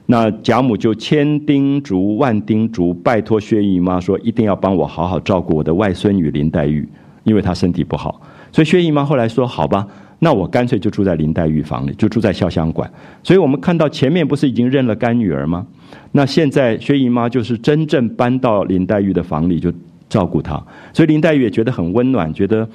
[0.07, 6.89] 那贾母就千叮嘱万叮嘱，拜托薛姨妈说一定要帮我好好照顾我的外孙女林黛玉，
[7.25, 8.19] 因为她身体不好。
[8.51, 9.87] 所以薛姨妈后来说：“好吧，
[10.21, 12.91] 那我干脆就住在林黛玉房里，就住在潇湘馆。”
[13.23, 15.67] 所以我们看到前面不是已经认了干女儿吗？
[16.13, 19.71] 那现在薛姨妈就是真正搬到林黛玉的房里就
[20.09, 20.55] 照顾她，
[20.95, 22.67] 所以林黛玉也觉得很温暖，觉得。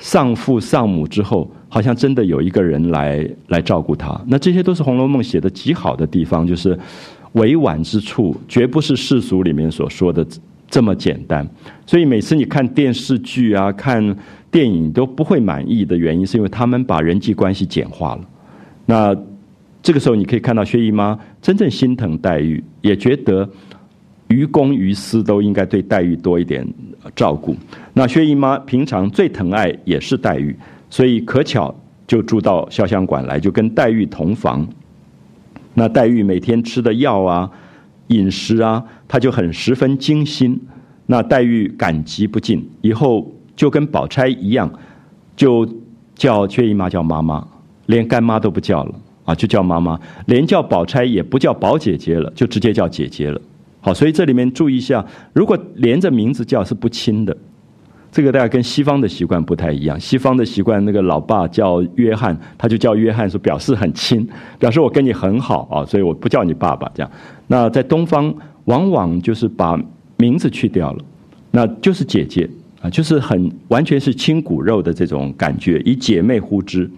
[0.00, 4.20] 丧父丧母之后，好像真的有一个人来来照顾他。
[4.26, 6.76] 那这些都是《红楼梦》写的极好的地方，就是
[7.32, 10.26] 委婉之处，绝不是世俗里面所说的
[10.68, 11.48] 这么简单。
[11.86, 14.16] 所以每次你看电视剧啊、看
[14.50, 18.22] 电影都不会满意的原因，是因为他们把人际关系简化了。
[18.86, 19.14] 那
[19.82, 23.48] 这个时候，你可以看到薛姨妈真正心疼黛玉，也觉得。
[24.30, 26.66] 于公于私都应该对黛玉多一点
[27.14, 27.54] 照顾。
[27.92, 30.56] 那薛姨妈平常最疼爱也是黛玉，
[30.88, 31.74] 所以可巧
[32.06, 34.66] 就住到潇湘馆来，就跟黛玉同房。
[35.74, 37.50] 那黛玉每天吃的药啊、
[38.08, 40.60] 饮食啊，她就很十分精心。
[41.06, 44.72] 那黛玉感激不尽，以后就跟宝钗一样，
[45.34, 45.68] 就
[46.14, 47.44] 叫薛姨妈叫妈妈，
[47.86, 53.40] 连干妈都不叫了啊，就叫妈妈，连叫宝钗也不叫宝姐姐了，就直接叫姐姐了。
[53.80, 57.36] 好，所以这里面注意一下，如果连着名字叫是不亲的，
[58.12, 59.98] 这个大家跟西方的习惯不太一样。
[59.98, 67.10] 西方的习惯，那个老爸叫约翰，他就叫约翰，说表示很亲，表示我跟你很好啊，所以我不叫你爸爸这样。
[67.46, 68.34] 那在东方，
[68.66, 69.80] 往往就是把
[70.16, 71.04] 名字去掉了，
[71.52, 72.48] 那就是姐姐
[72.82, 76.90] 啊，就是很完全是亲骨肉的这种感觉，以姐妹呼之。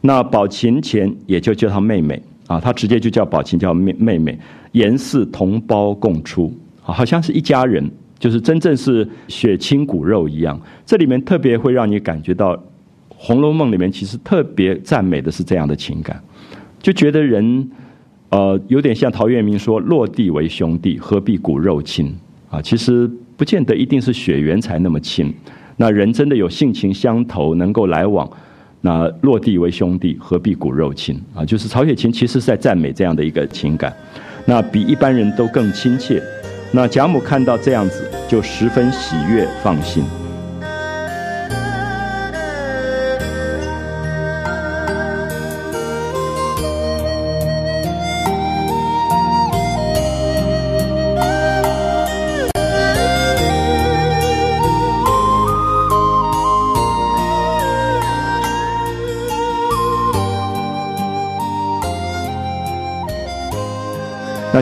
[0.00, 4.38] 那宝琴前也就叫她妹妹啊，他直接就叫宝琴叫妹妹妹，
[4.72, 6.52] 严氏同胞共出，
[6.82, 10.60] 好像是一家人，就是真正是血亲骨肉一样。
[10.84, 12.56] 这里面特别会让你感觉到，
[13.08, 16.22] 《红楼梦》里面其实特别赞美的是这样的情感，
[16.82, 17.70] 就觉得人，
[18.28, 22.14] 呃，有点像陶渊明说“落地为兄弟，何必骨肉亲”
[22.50, 25.32] 啊，其实不见得一定是血缘才那么亲。
[25.76, 28.30] 那人真的有性情相投，能够来往，
[28.86, 31.42] 那落地为兄弟，何必骨肉亲啊？
[31.42, 33.90] 就是曹雪芹其实是在赞美这样的一个情感，
[34.44, 36.22] 那比一般人都更亲切。
[36.70, 40.04] 那贾母看到这样子，就十分喜悦，放心。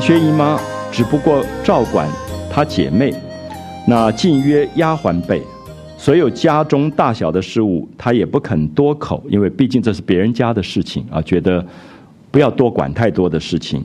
[0.02, 0.58] 薛姨妈
[0.90, 2.08] 只不过照管
[2.50, 3.14] 她姐妹，
[3.86, 5.40] 那近约丫鬟辈，
[5.96, 11.64] 所有家中大小的事务，她也不肯多口，因为毕竟这是别人家的事情啊，觉得
[12.32, 13.80] 不要多管太多的事情。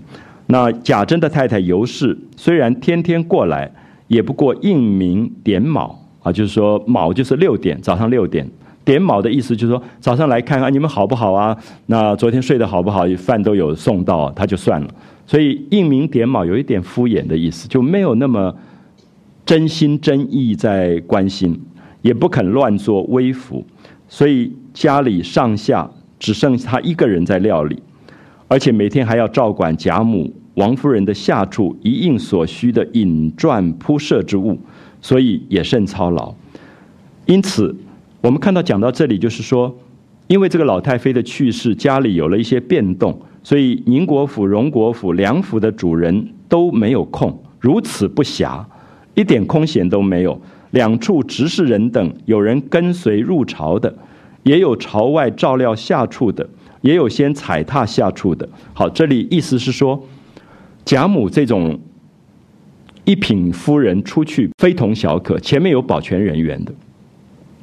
[0.47, 3.71] 那贾珍的太太尤氏虽然天天过来，
[4.07, 8.49] 也不过应名点卯啊，就是说卯就是六点，早上六点
[8.83, 11.55] 点卯的意思就是说早上来看看你们好不好啊？
[11.85, 13.05] 那昨天睡得好不好？
[13.19, 14.87] 饭都有送到，他就算了。
[15.27, 18.55] 所以应名点卯有一点敷衍的意思，就没有那么
[19.45, 21.59] 真心真意在关心，
[22.01, 23.65] 也不肯乱做微服，
[24.07, 27.77] 所以家里上下只剩他一个人在料理，
[28.47, 34.57] 而且每天还要照管贾母、王夫人的下处一应所需的引传铺设之物，
[35.01, 36.33] 所以也甚操劳。
[37.25, 37.75] 因此，
[38.21, 39.77] 我们看到讲到这里，就是说，
[40.27, 43.21] 因为这个老太妃的去世，家里有了一些变动。
[43.47, 48.61] 所以宁国府、荣国府两府的主人都没有空，如此不暇，
[49.15, 50.37] 一点空闲都没有。
[50.71, 53.95] 两处执事人等，有人跟随入朝的，
[54.43, 56.45] 也有朝外照料下处的，
[56.81, 58.49] 也有先踩踏下处的。
[58.73, 60.03] 好，这里意思是说，
[60.83, 61.79] 贾母这种
[63.05, 66.73] 一品夫人出去非同小可，前面有保全人员的。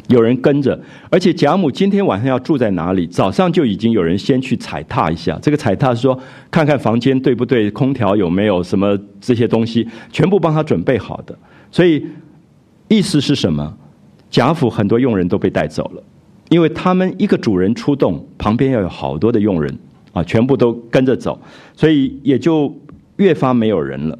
[0.08, 0.78] 有人跟着，
[1.10, 3.06] 而且贾母今天晚上要住在哪里？
[3.06, 5.38] 早上就已经有人先去踩踏一下。
[5.40, 6.18] 这个踩踏是说，
[6.50, 11.36] 看看房间对不对，空调有没有什么这些东西，全部帮他准备好的。
[11.70, 12.06] 所以
[12.88, 13.76] 意思是什么？
[14.30, 16.02] 贾府很多佣人都被带走了，
[16.50, 19.78] 因为他们一个主人出动，旁边要有好多的佣人
[20.12, 21.40] 啊，全部都跟着走，
[21.74, 22.76] 所以也就
[23.16, 24.18] 越发没有人了。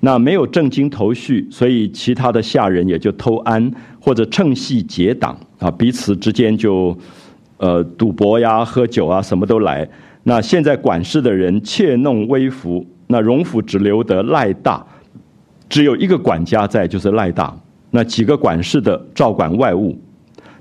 [0.00, 3.72] 那没有正经头绪，所以其他的下人也就偷安
[4.04, 6.94] 或者趁隙结党啊，彼此之间就
[7.56, 9.88] 呃赌博呀、喝酒啊，什么都来。
[10.24, 14.84] 那现在管事的人窃弄微服，那荣府只留得赖大，
[15.70, 17.56] 只有一个管家在，就是赖大。
[17.92, 19.98] 那几个管事的照管外务，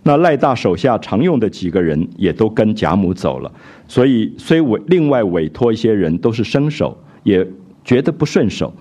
[0.04, 3.52] 那赖大手下常用的几个人也都跟贾母走了，
[3.90, 7.46] 所以虽委另外委托一些人都是生手，也
[7.84, 8.74] 觉得不顺手。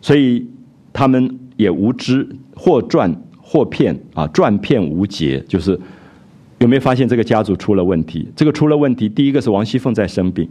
[0.00, 0.46] 所以
[0.90, 3.14] 他们也无知，或赚
[3.48, 5.38] 或骗啊，赚骗无节。
[5.46, 5.78] 就是
[6.58, 8.28] 有没有发现这个家族出了问题？
[8.34, 10.48] 这个出了问题，第一个是王熙凤在生病，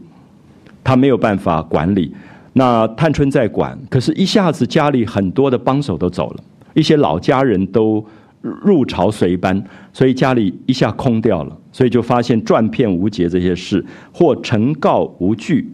[0.82, 2.14] 她没有办法管理。
[2.54, 6.44] 那探春在管，可是一下子家里很多的帮手都走了，
[6.74, 8.02] 一些老家人都
[8.42, 11.58] 入朝随班，所以家里一下空掉了。
[11.74, 15.70] 所以就发现赚骗无节这些事，或呈告无据。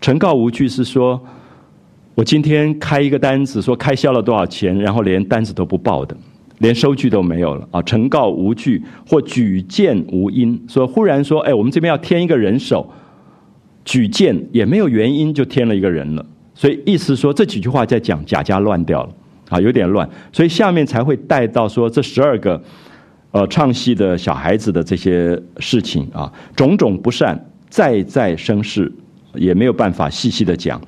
[0.00, 1.20] 呈告无据是说。
[2.14, 6.14] 我今天开一个单子，说开销了多少钱，然后连单子都不报的，
[6.62, 7.82] 连收据都没有了啊！
[7.82, 12.88] 呈告无据或举荐无因，说忽然说，哎，我们这边要添一个人手，
[13.84, 19.08] 举荐也没有原因就添了一个人了，所以意思说这几句话在讲贾家乱掉了
[19.48, 22.62] 啊，有点乱，所以下面才会带到说这十二个
[23.32, 28.90] 呃唱戏的小孩子的这些事情啊，种种不善再再生事，
[29.34, 30.80] 也没有办法细细的讲。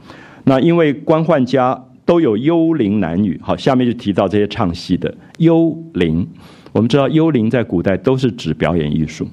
[0.44, 6.26] 那因为官宦家都有幽灵男女，好，下面就提到这些唱戏的幽灵。
[6.72, 9.26] 我们知道幽灵在古代都是指表演艺术，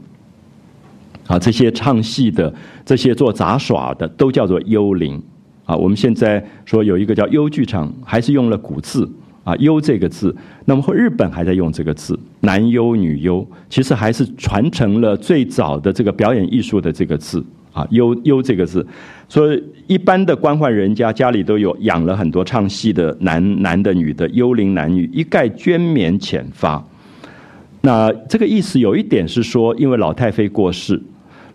[1.27, 2.53] 啊，这些唱戏的、
[2.85, 5.21] 这些做杂耍的都叫做幽灵。
[5.65, 9.09] 啊，我们现在说有一个叫幽剧场，还是用了古字
[9.43, 10.35] 啊，幽这个字。
[10.65, 17.45] 那么日本还在用这个字，男优、女优，其实还是传承了最早的这个表演艺术的这个字。
[17.73, 18.85] 啊，幽幽这个字，
[19.29, 26.83] 所以一般的官宦人家家里都有养了很多唱戏的男男的女的幽灵男女，一概捐免遣发。
[27.81, 31.01] 那这个意思有一点是说，因为老太妃过世，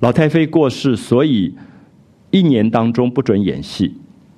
[0.00, 1.54] 老太妃过世，所以
[2.30, 3.94] 一年当中不准演戏。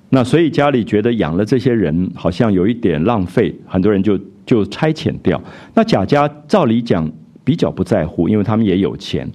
[0.09, 5.41] 那所以家里觉得养了这些人好像有一点浪费，很多人就就差遣掉。
[5.73, 7.09] 那贾家照理讲
[7.43, 9.29] 比较不在乎，因为他们也有钱。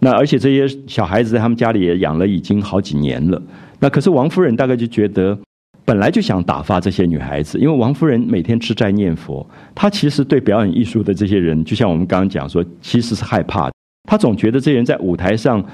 [0.00, 3.42] 那而且这些小孩子在他们家里也养了已经好几年了。
[3.80, 5.36] 那可是王夫人大概就觉得，
[5.84, 9.44] 本来就想打发这些女孩子，因为王夫人每天吃斋念佛，
[9.74, 13.70] 她其实对表演艺术的这些人，就像我们刚刚讲说，其实是害怕。
[14.08, 15.64] 她总觉得这些人在舞台上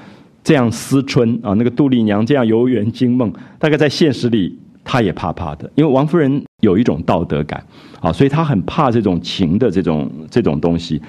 [0.43, 7.63] 这样思春啊，那个杜丽娘这样游园惊梦，大概在现实里她也怕怕的，因为王夫人有一种道德感
[7.99, 11.01] 啊，所以她很怕这种情的这种这种东西。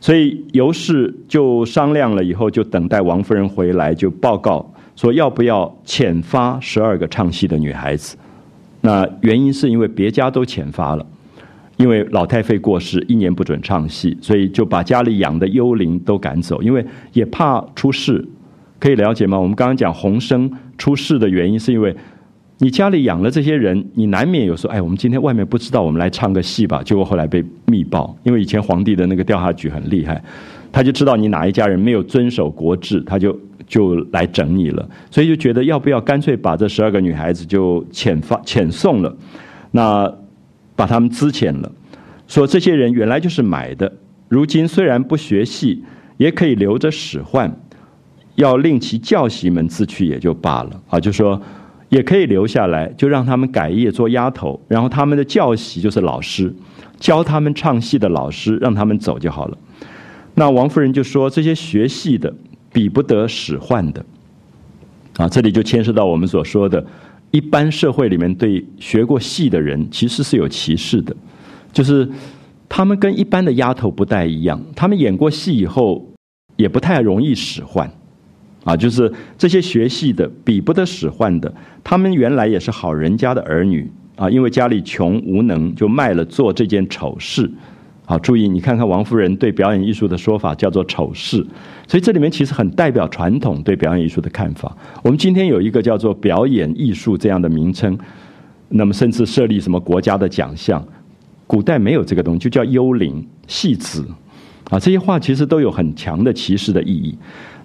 [0.00, 8.16] 所以尤氏就商量了以后，就等待王夫人回来，就报告说要不要遣发十二个唱戏的女孩子。
[8.80, 11.06] 那原因是因为别家都遣发了，
[11.76, 18.26] 因为老太妃过世，一年不准唱戏，所以就把家里养的幽灵都赶走，因为也怕出事。
[18.78, 19.38] 可以了解吗？
[19.38, 21.94] 我们刚刚讲洪生出事的原因，是因为。
[22.62, 26.82] 你家里养了这些人，你难免有时候，哎，我们今天外面不知道，我们来唱个戏吧。
[26.82, 30.22] 结果后来被密报，因为以前皇帝的那个调查局很厉害，
[30.70, 33.34] 他就知道你哪一家人没有遵守国制，他就
[33.66, 34.86] 就来整你了。
[35.10, 39.16] 所以就觉得要不要干脆把这十二个女孩子就遣发遣送了，
[39.70, 40.12] 那
[40.76, 41.72] 把他们资遣了，
[42.26, 43.90] 说这些人原来就是买的，
[44.28, 45.82] 如今虽然不学戏，
[46.18, 47.50] 也可以留着使唤，
[48.34, 51.40] 要令其教习们自去也就罢了啊，就说。
[51.90, 56.52] 也可以留下来，就让他们改业做丫头，然后他们的教习就是老师，
[56.98, 59.58] 教他们唱戏的老师，让他们走就好了。
[60.34, 62.32] 那王夫人就说：“这些学戏的
[62.72, 64.04] 比不得使唤的。”
[65.18, 66.82] 啊，这里就牵涉到我们所说的，
[67.32, 71.14] 一般社会里面对学过戏的人其实是有歧视的，
[71.72, 72.08] 就是
[72.68, 76.08] 他们跟一般的丫头不太一样，他们演过戏以后
[76.56, 77.90] 也不太容易使唤。
[78.64, 81.52] 啊，就是这些学戏的比不得使唤的，
[81.82, 87.50] 他们原来也是好人家的儿女啊，因为家里穷无能，就卖了做这件丑事。
[88.04, 91.46] 好，注意，你看看王夫人对表演艺术的说法叫做丑事，
[91.86, 94.76] 所以这里面其实很代表传统对表演艺术的看法。
[95.02, 97.96] 我们今天有一个叫做表演艺术这样的名称，
[98.68, 100.84] 那么甚至设立什么国家的奖项，
[101.46, 104.04] 古代没有这个东西，就叫幽灵戏子。
[104.70, 107.16] 啊，这些话其实都有很强的歧视的意义。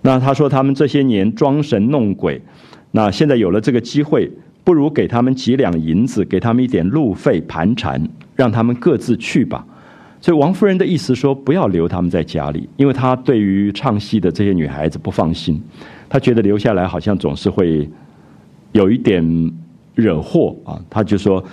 [0.06, 2.40] 那他说他们这些年装神弄鬼，
[2.92, 4.32] 那现在有了这个机会，
[4.64, 8.00] 不如给他们几两银子，给他们一点路费盘缠，
[8.36, 9.66] 让他们各自去吧。
[10.22, 15.60] 所以王夫人的意思说，不要留他们在家里，因为她对于唱戏的这些女孩子不放心，
[16.08, 17.90] 她觉得留下来好像总是会
[18.74, 19.52] 有一点
[19.96, 20.80] 惹祸啊。
[20.88, 21.44] 她就说，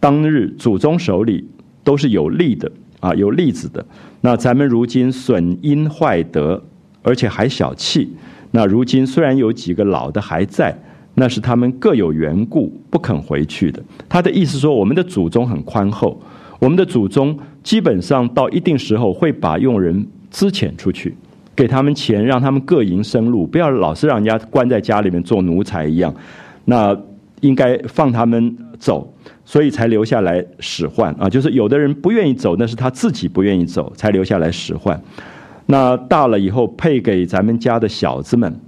[0.00, 1.46] 当日祖宗手里
[1.84, 3.86] 都是有利的啊，有例子的。
[4.20, 6.60] 那咱们如今损阴坏德。
[7.02, 8.12] 而且还小气，
[8.50, 10.76] 那如今虽然有几个老的还在，
[11.14, 13.82] 那是他们各有缘故不肯回去的。
[14.08, 16.20] 他的意思说，我们的祖宗很宽厚，
[16.58, 21.14] 我们的祖宗基本上到一定时候会把佣人资遣出去，
[21.56, 26.14] 给他们钱，让他们各营生路，不要老是让人家关在家里面做奴才一样。
[26.64, 26.96] 那
[27.40, 29.12] 应该放他们走，
[29.44, 31.28] 所以才留下来使唤啊。
[31.28, 35.00] 就是有的人不愿意走，那是他自己不愿意走，才留下来使唤。
[35.70, 38.60] 那大了以后配给咱们家的小子们，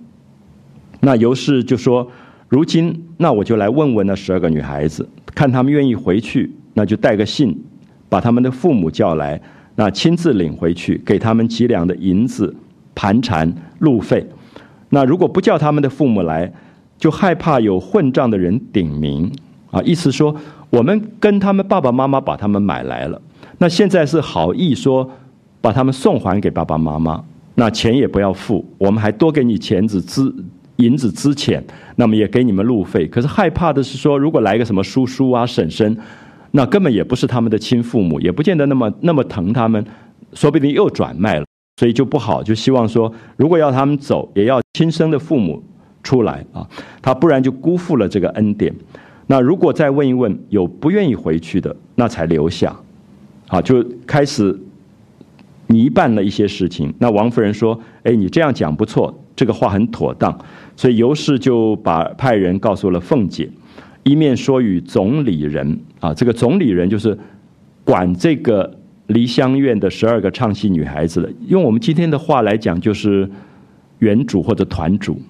[1.00, 2.09] 那尤氏就说
[2.48, 7.61] ：“如今那我就来问问那十二个女孩子，看他们愿意回去，那就带个信，
[8.09, 9.42] 把他们的父母叫来，
[9.74, 12.55] 那亲自领回去，给他们几两的银子
[12.94, 14.24] 盘缠路费。
[14.90, 16.53] 那如果不叫他们的父母来，
[16.98, 19.28] 就害怕有混账的人顶名
[19.72, 19.82] 啊！
[19.82, 20.36] 意思说，
[20.70, 23.20] 我们跟他们爸爸妈妈把他们买来了，
[23.59, 25.11] 那现在是好意说。”
[25.62, 30.34] 把他们送还给爸爸妈妈，那钱也不要付，我们还多给你钱子资
[30.76, 31.64] 银子资钱，
[31.96, 33.06] 那么也给你们路费。
[33.06, 35.96] 可是害怕的是说，如果来个什么叔叔啊、婶婶，
[36.50, 39.82] 那根本也不是他们的亲父母，也不见得那么那么疼他们，
[40.32, 41.46] 说不定又转卖了，
[41.76, 42.42] 所以就不好。
[42.42, 45.62] 就希望说，如果要他们走，也要亲生的父母
[46.02, 46.66] 出来啊，
[47.00, 48.74] 他不然就辜负了这个恩典。
[49.28, 52.74] 那如果再问一问有不愿意回去的，那才留下，
[53.46, 54.58] 好就开始。
[55.72, 60.38] 你办了一些事情，那王夫人说：“哎，你这样讲不错，这个话很妥当。”
[60.76, 63.48] 所以尤氏就把派人告诉了凤姐，
[64.02, 67.18] 一面说与总理人啊，这个总理人就是
[67.84, 73.28] 管这个梨香院的十二个唱戏女孩子的，用我们今天的话来讲，就是
[74.00, 75.20] 原主或者团主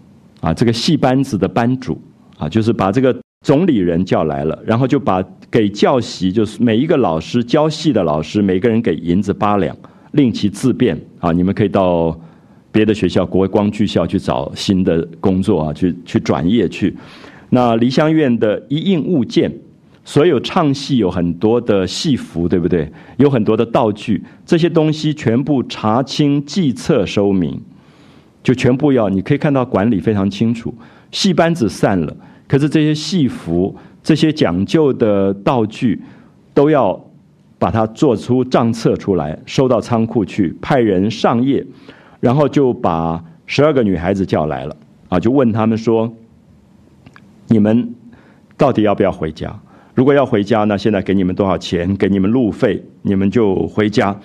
[0.41, 2.01] 啊，这个戏班子的班主
[2.37, 9.77] 啊，就是把这个总理人叫来了，然后就把给教习，就是每一个老师教戏的老师，每个人给银子八两。
[10.13, 11.33] 令其自便啊！
[11.33, 12.19] 你们可以到
[12.71, 16.97] 别的学校国光剧校去找新的工作啊，去去转业去。
[17.51, 19.53] 那梨香院的一应物件，
[20.05, 22.91] 所有唱戏有很多的戏服，对不对？
[23.19, 27.61] 有很多的道具，这些东西全部查清计册收明，
[28.43, 29.09] 就全部要。
[29.09, 30.75] 你可以看到管理非常清楚。
[31.11, 32.17] 戏班子散了，
[32.49, 36.01] 可是这些戏服、这些讲究的道具，
[36.55, 36.99] 都要
[37.63, 41.65] 把它做出账册出来，收到仓库去，派人上夜，
[42.19, 44.77] 然后就把十二个女孩子叫来了，
[45.09, 46.13] 啊，就问他们说。
[47.49, 47.95] 你们
[48.57, 49.55] 到底要不要回家？
[49.95, 51.95] 如果要回家，那现在给你们多少钱？
[51.97, 54.19] 给你们路费，你们就回家。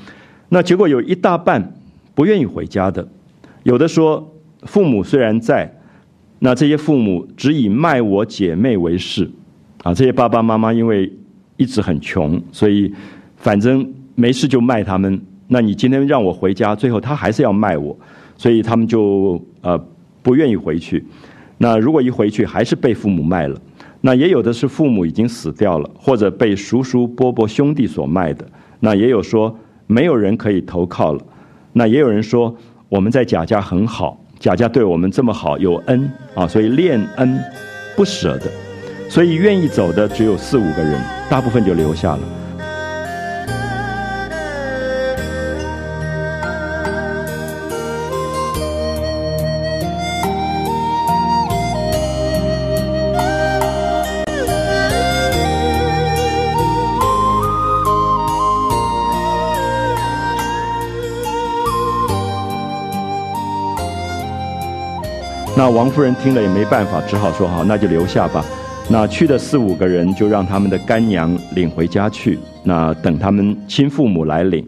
[0.50, 1.76] 那结果有一大半
[2.16, 3.06] 不愿意回家的，
[3.64, 4.34] 有的说
[4.64, 5.70] 父母虽然在，
[6.40, 9.30] 那这些父母只以卖我姐妹为事
[9.84, 9.94] 啊。
[9.94, 11.12] 这些爸爸妈妈因为
[11.58, 12.94] 一直很穷，所以
[13.38, 15.22] 反正没事就卖他们。
[15.48, 17.98] 那你今天让我回家，最后他还是要卖我，
[18.36, 19.82] 所以他们就呃
[20.22, 21.06] 不愿意回去。
[21.58, 23.58] 那如果一回去还是被父母卖了，
[24.02, 28.46] 那也有的是父母已经死掉了，或者被叔叔伯伯兄弟所卖的。
[28.82, 29.58] 那也有说
[29.88, 31.22] 没有人可以投靠了。
[31.74, 32.56] 那也有人说
[32.90, 37.40] 我们在贾家很好，贾家对我们这么好，有恩啊，所以恋恩
[37.96, 38.52] 不舍的，
[39.10, 42.37] 所以愿意走的只有四五个人，大部分就留下了。
[65.78, 68.43] 王夫人听了也没办法，只好说好，那就留下吧。
[68.89, 72.39] 那去的四五个人就让他们的干娘领回家去。
[72.63, 74.67] 那等他们亲父母来领，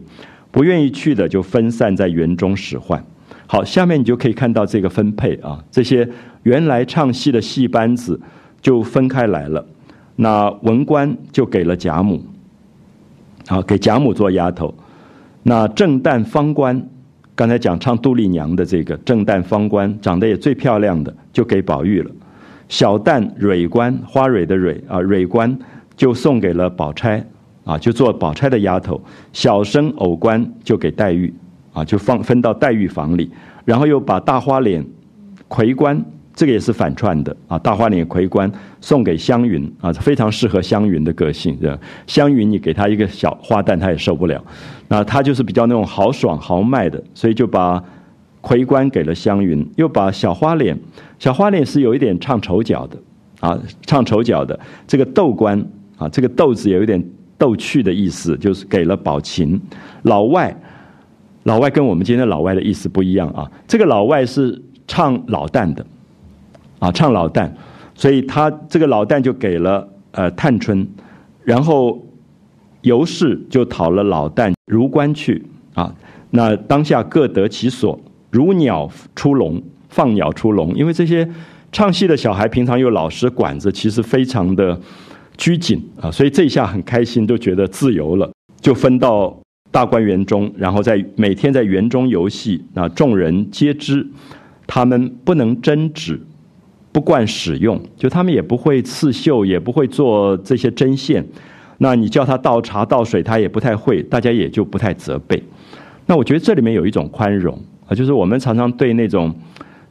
[0.52, 3.04] 不愿意去的就分散在园中使唤。
[3.48, 6.08] 好，下面你就可以看到这个分配啊，这些
[6.44, 8.20] 原来唱戏的戏班子
[8.62, 9.66] 就分开来了。
[10.14, 12.22] 那文官就给了贾母，
[13.48, 14.72] 好给贾母做丫头。
[15.42, 16.80] 那正旦方官。
[17.40, 22.10] 刚才讲唱杜丽娘的这个正旦方官，长得也最漂亮的，就给宝玉了。
[22.68, 25.58] 小旦蕊官，花蕊的蕊啊，蕊官
[25.96, 27.24] 就送给了宝钗
[27.64, 29.00] 啊，就做宝钗的丫头。
[29.32, 31.32] 小生偶官就给黛玉
[31.72, 33.30] 啊，就放分到黛玉房里。
[33.64, 34.84] 然后又把大花脸
[35.48, 35.98] 魁官，
[36.34, 38.50] 这个也是反串的啊，大花脸魁官
[38.80, 41.58] 送给湘云啊，非常适合湘云的个性。
[42.06, 44.42] 湘云，你给她一个小花旦，她也受不了。
[44.88, 47.82] 那他就是比较那种豪爽豪迈的，所以就把
[48.40, 50.76] 魁冠给了湘云，又把小花脸，
[51.18, 52.96] 小花脸是有一点唱丑角的
[53.40, 55.64] 啊，唱丑角的这个豆官
[55.96, 57.00] 啊，这个豆字有一点
[57.38, 59.60] 逗趣的意思，就是给了宝琴。
[60.02, 60.56] 老外，
[61.44, 65.86] 老外跟我们今天老外的意思不一样啊，这个老外是唱老旦的
[66.80, 67.48] 啊，唱老旦，
[67.94, 70.84] 所以他这个老旦就给了呃探春，
[71.44, 72.04] 然后。
[72.82, 75.94] 尤氏就讨了老旦如官去啊，
[76.30, 78.00] 那当下各得其所，
[78.30, 80.74] 如鸟出笼，放鸟出笼。
[80.74, 81.28] 因为这些
[81.70, 84.80] 唱戏的小孩平常有老师管着，其实非常的
[85.36, 89.38] 拘谨啊，所以这一下很开心，都觉得自由了，就分到
[89.70, 92.64] 大观园中，然后在每天在园中游戏。
[92.72, 94.06] 那众人皆知，
[94.66, 96.18] 他们不能争执，
[96.92, 101.24] 不惯使用，就他们也不会刺绣，也不会做这些针线。
[101.78, 105.42] 那你叫他倒茶倒水，他也不太会，大家也就不太责备。
[106.06, 109.32] 那我觉得这里面有一种宽容啊，就是我们常常对那种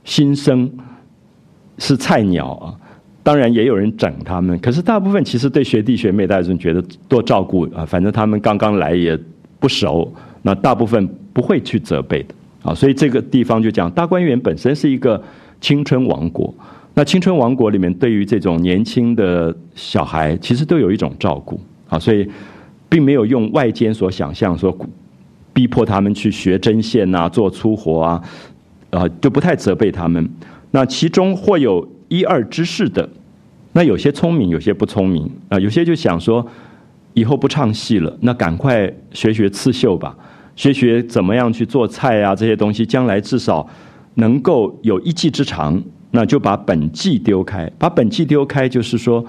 [0.04, 0.70] 新生
[1.78, 2.76] 是菜鸟啊，
[3.24, 9.18] 当然也有人整他们，可是大部分其实对学弟学妹，大家总觉得多照顾啊，反正他们刚刚来也
[9.60, 12.76] 不熟，那大部分不会去责备的啊。
[12.76, 15.24] 所以这个地方就讲大观园本身是一个
[15.62, 16.54] 青春王国。
[16.94, 21.60] 那青春王国里面，对于这种年轻的小孩，其实都有一种照顾。
[21.88, 22.28] 啊，所以
[22.88, 24.78] 并没有用外间所想象说
[25.54, 28.24] 逼迫他们去学针线呐，做粗活啊，
[28.92, 30.30] 啊，就不太责备他们。
[30.70, 33.10] 那其中或有一二知识的，
[33.74, 36.46] 那有些聪明，有些不聪明啊，有些就想说
[37.16, 40.16] 以后不唱戏了，那赶快学学刺绣吧，
[40.56, 43.68] 学学怎么样去做菜啊，这些东西将来至少
[44.14, 45.82] 能够有一技之长。
[46.12, 49.26] 那就把本技丢开，把本技丢开，就是说。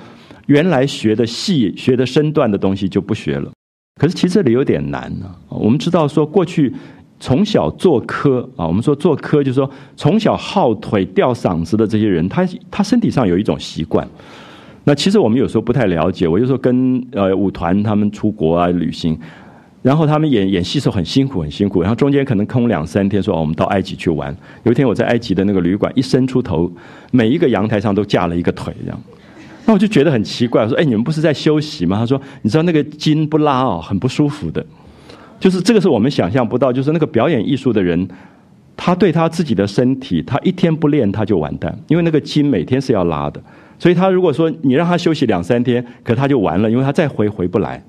[0.46, 3.48] 原来学的细、学的身段的东西就不学了，
[4.00, 5.32] 可是其实这里有点难呢。
[5.48, 6.74] 我们知道说，过去
[7.20, 14.08] 从小做科啊，我们说做科就是说从小耗腿、吊嗓子的这些人，他他身体上有一种习惯。
[14.82, 16.26] 那其实我们有时候不太了解。
[16.26, 19.16] 我就说跟呃舞团他们出国啊旅行，
[19.82, 24.34] 然后他们演演戏时候很辛苦很辛苦，然后中间可能空两三天，说哦我们到埃及去玩。
[24.64, 26.70] 有一天我在埃及的那个旅馆一伸出头，
[27.10, 29.00] 每一个阳台上都架了一个腿，这样。
[29.64, 31.96] 那我就觉得很奇怪，我说哎你们不是在休息吗？
[31.96, 34.64] 他说你知道那个筋不拉哦，很不舒服的。
[35.38, 38.06] 就是这个是我们想象不到，就是那个表演艺术的人，
[38.76, 43.42] 他对他自己的身体，他一天不练他就完蛋，因为那个筋每天是要拉的。
[43.78, 47.82] 所以他如果说你让他休息两三天，可他就完了，因为他再回回不来，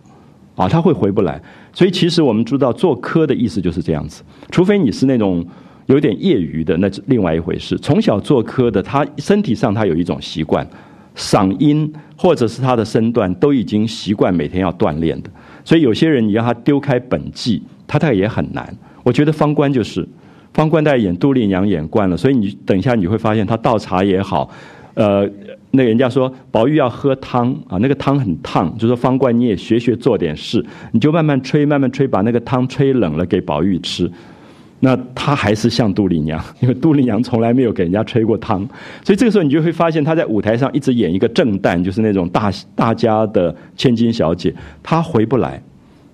[0.55, 1.41] 啊，他会回不来。
[1.73, 4.21] 所以其实我们知道做科的意思就是这样子，
[4.51, 5.45] 除非你是那种
[5.85, 7.77] 有点业余的，那另外一回事。
[7.77, 10.67] 从小做科的，他身体上他有一种习惯，
[11.15, 15.29] 嗓音或者是他的身段都已经习惯每天要锻炼的。
[15.63, 18.75] 所以有些人你让他丢开本技，他大概也很难。
[19.03, 20.07] 我觉得方官就是，
[20.53, 24.49] 方官在演杜丽娘演惯了，所以你等一下你会发现他倒茶也好，
[24.95, 25.29] 呃。
[25.74, 34.11] 那人家说宝玉要喝汤啊，那个汤很烫，就说方冠你也学学做点事，你就慢慢吹，慢慢吹，把那个汤吹冷了给宝玉吃。
[34.82, 38.67] 那他还是像杜丽娘，因为杜丽娘从来没有给人家吹过汤，
[39.01, 44.53] 所以这个时候你就会发现他在舞台上一直演一个正旦，就是那种大大家的千金小姐，
[44.84, 45.61] 她回不来，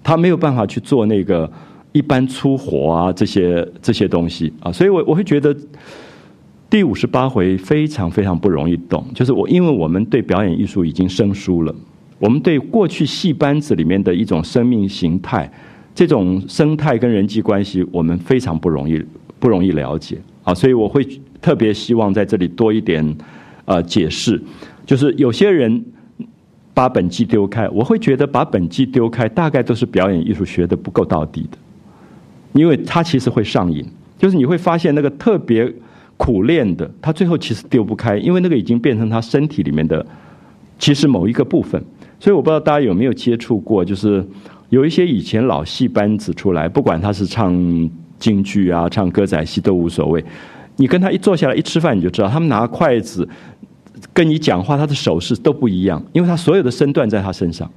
[0.03, 1.51] 她没有办法去做那个
[1.93, 5.55] 一般粗活啊这些这些东西啊，所以我我会觉得。
[6.69, 11.73] 第五十八回非常非常不容易懂，就是我因为我们对表演艺术已经生疏了，
[12.19, 15.49] 我们对过去戏班子里面的一种生命形态、
[15.95, 19.01] 这种生态跟人际关系，我们非常不容易
[19.39, 21.07] 不容易了解啊，所以我会
[21.39, 23.17] 特别希望在这里多一点
[23.63, 24.43] 呃解释，
[24.85, 25.85] 就是有些人
[26.73, 31.57] 把本纪丢开，我会觉得把本纪丢开，大概都是表演艺术学的不够到底的，
[32.51, 33.85] 因为它其实会上瘾，
[34.17, 35.73] 就是你会发现那个特别。
[36.17, 40.05] 苦练的，他最后其实丢不开，因为那个已经变成他身体里面的，
[40.79, 41.81] 其实某一个部分。
[42.19, 44.25] 所以我不知道大家有没有接触过，就是
[44.69, 47.53] 有一些以前老戏班子出来，不管他是唱
[48.17, 50.25] 京剧啊、唱歌仔戏都无所谓。
[50.77, 53.27] 你跟他一坐下来一吃饭，你就知道他们拿筷子
[54.11, 57.71] 跟你讲话，他的手势都不一样，因为他所有的身段在他身上。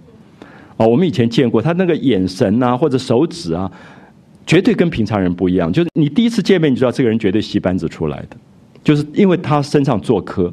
[0.79, 3.71] 哦，我们以前见过他那个眼神啊，或者手指啊。
[4.51, 8.37] 绝对跟平常人不一样，就是你第一次见面，你知道这个人绝对戏班子出来的，
[8.83, 10.53] 就是因为他身上做科，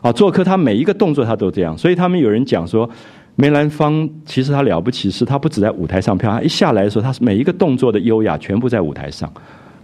[0.00, 2.90] 啊，做科他每一个动作他都这样，所以他们有人讲说，
[3.36, 9.32] 梅兰芳其实他了不起，是他不止在舞台上飘，他一下来的时候，他是每一个动作的优雅全部在舞台上。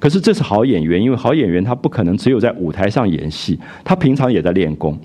[0.01, 4.99] 可是这是好演员，因为好演员他不可能只有在舞台上演戏，他平常也在练功，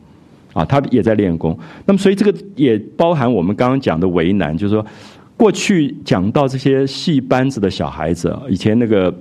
[0.53, 1.55] 啊，他也在练功。
[1.85, 4.83] 那么所以这个也包含我们刚刚讲的为难，就是说。
[5.37, 9.13] 过去讲到这些戏班子的小孩子，以前那个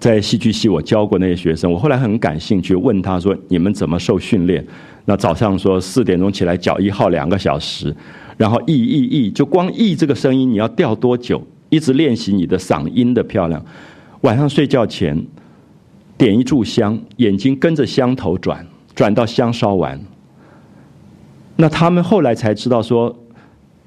[0.00, 4.66] 在戏剧系我教过那些学生，我后来很感兴趣，问他说：“你们怎么受训练？”
[5.06, 7.94] 那早上说四点钟起来脚一号两个小时，
[8.36, 11.40] 然后译译译，就光译这个声音，你要调多久？
[11.68, 13.64] 一直练习你的嗓音的漂亮。
[14.22, 15.24] 晚上睡觉前
[16.18, 18.66] 点一炷香，眼睛跟着香头转，
[18.96, 20.00] 转到香烧完。
[21.54, 23.16] 那他们后来才知道说。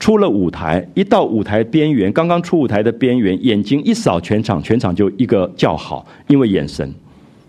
[0.03, 6.93] 出了舞台，一到舞台边缘，刚刚出舞台的边缘，眼睛一扫全场，全场就一个叫好，因为眼神，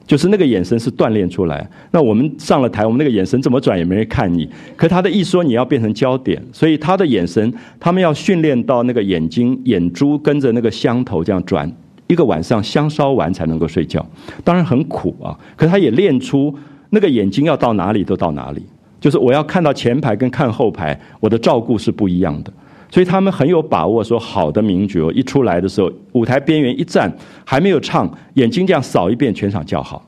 [0.07, 1.69] 就是那个眼神是锻炼出来。
[1.91, 11.69] 那我们上了台，我们那个眼神怎么转也没人看你，可他的一说你要变成焦点，所以他的眼神，他们要训练到那个眼睛眼珠跟着那个香头这样转，
[12.07, 14.07] 一个晚上香烧完才能够睡觉，
[14.45, 16.55] 当然很苦啊，可他也练出
[16.91, 18.63] 那个眼睛要到哪里都到哪里。
[19.05, 22.51] 就是我要看到前排跟看后排，我的照顾是不一样的，
[22.91, 30.03] 所以他们很有把握说，好的名角一出来的时候，舞台边缘一站，还没有唱，眼睛这样扫一遍，全场叫好，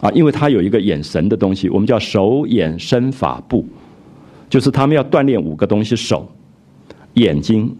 [0.00, 3.64] 啊，因为他有一个眼神的东西，我们叫手眼身法步，
[4.50, 6.28] 就是他们要锻炼五个东西：手、
[7.14, 7.72] 眼睛、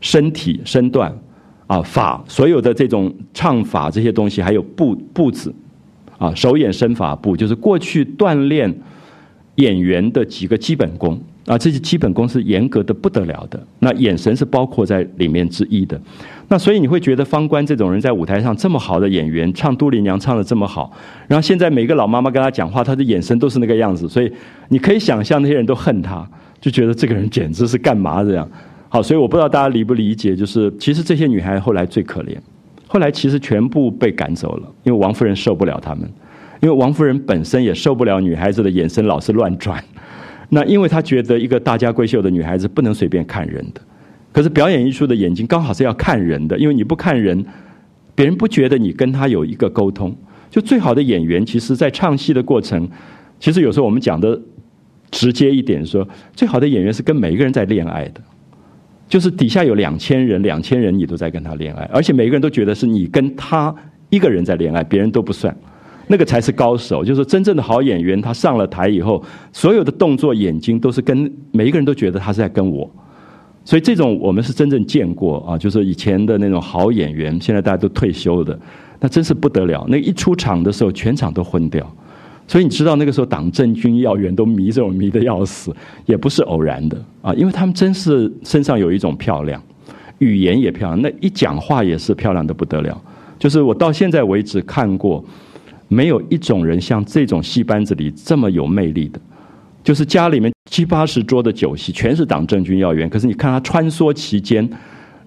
[0.00, 1.12] 身体身段，
[1.66, 5.52] 啊，法，所有的这种唱法这些东西，还有步步子，
[6.18, 8.72] 啊，手眼身法步，就是过去锻炼。
[9.56, 13.62] 演员的几个基本功啊，这些基本功是严格的不得了的。
[13.78, 16.00] 那眼神是包括在里面之一的。
[16.48, 20.90] 那所以你会觉得方官这种人在舞台上这么好的演员，唱杜丽娘唱的这么好，
[21.28, 24.08] 然后现在每个老妈妈跟他讲话，他的眼神都是那个样子。
[24.08, 24.32] 所以
[24.68, 26.26] 你可以想象那些人都恨他，
[26.60, 28.48] 就觉得这个人简直是干嘛这样。
[28.88, 32.36] 好，所以我不知道大家理不理解，就是其实这些女孩后来最可怜，
[32.86, 36.10] 后来其实全部被赶走了，因为王夫人受不了他们。
[36.64, 39.84] 因为王夫人本身也受不了女孩子的眼神老是乱转，
[40.48, 43.82] 那因为她觉得一个大家闺秀的女孩子不能随便看人的，
[44.32, 47.44] 可是表演艺术的眼睛刚好是要看人的，因为你不看人，
[48.14, 50.16] 别人不觉得你跟他有一个沟通。
[50.48, 52.88] 就最好的演员，其实在唱戏的过程，
[53.38, 54.40] 其实有时候我们讲的
[55.10, 58.22] 直接一点说，最好的演员是跟每一个人在恋爱的，
[59.06, 63.74] 就是底下有两千人，两千人你都在跟他恋爱，而且每个人都觉得是你跟他
[64.08, 65.54] 一个人在恋爱，别人都不算，
[66.06, 67.04] 那个才是高手。
[67.04, 72.90] 就是真正的好演员，他上了台以后，所有的动作、眼睛都是跟每一个人都觉得他是在跟我。
[73.64, 78.58] 所以这种我们是真正见过啊，就是以前的那种好演员，现在大家都退休的，
[79.00, 79.86] 那真是不得了。
[79.88, 81.90] 那一出场的时候，全场都昏掉。
[82.46, 85.74] 所以你知道那个时候党政军要员都迷这种迷的要死，
[86.04, 89.58] 也不是偶然的啊，因为他们真是身上有一种漂亮，
[90.18, 93.00] 语言也漂亮，那一讲话也是漂亮的不得了。
[93.38, 95.24] 就是我到现在为止看过，
[95.88, 99.20] 没有一种人像这种戏班子里这么有魅力的。
[99.82, 103.08] 就是家里面七八十桌的酒席，全是党政军要员。
[103.08, 104.66] 可是你看他穿梭其间，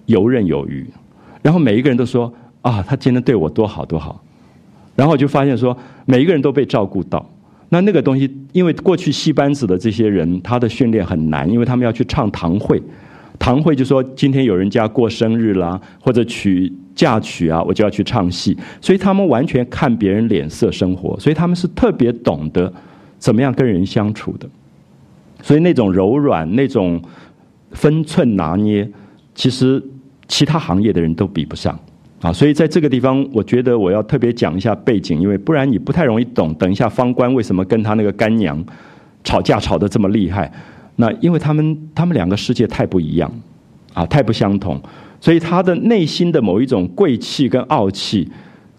[0.06, 0.84] 游刃有余。
[1.42, 2.32] 然后每一个人都说
[2.62, 4.20] ：“啊，他今天对我多好多好。”
[4.96, 7.24] 然后我就发现说，每一个人都被照顾到。
[7.68, 12.82] 那那个东西，因为过去戏班子的这些人，他的训练很难，因为他们要去唱堂会。
[13.38, 18.56] 堂会就说今天有人家过生日啦，或者娶嫁娶啊，我就要去唱戏。
[18.80, 22.72] 所以他们完全看别人脸色生活，所以他们是特别懂得。
[23.18, 24.48] 怎么样跟人相处的？
[25.42, 27.02] 所以那种柔软、那种
[27.72, 28.88] 分寸拿捏，
[29.34, 29.82] 其实
[30.28, 31.76] 其他行业的人都比不上
[32.20, 32.32] 啊！
[32.32, 36.54] 所以在这个地方，我觉得我要特别讲一下背景，因为不然你不太容易懂。
[36.54, 38.64] 等一下，方官为什么跟他那个干娘
[39.24, 40.52] 吵架吵得这么厉害？
[41.00, 43.32] 那因为他们他们两个世界太不一样
[43.94, 44.80] 啊，太不相同，
[45.20, 48.28] 所以他的内心的某一种贵气跟傲气，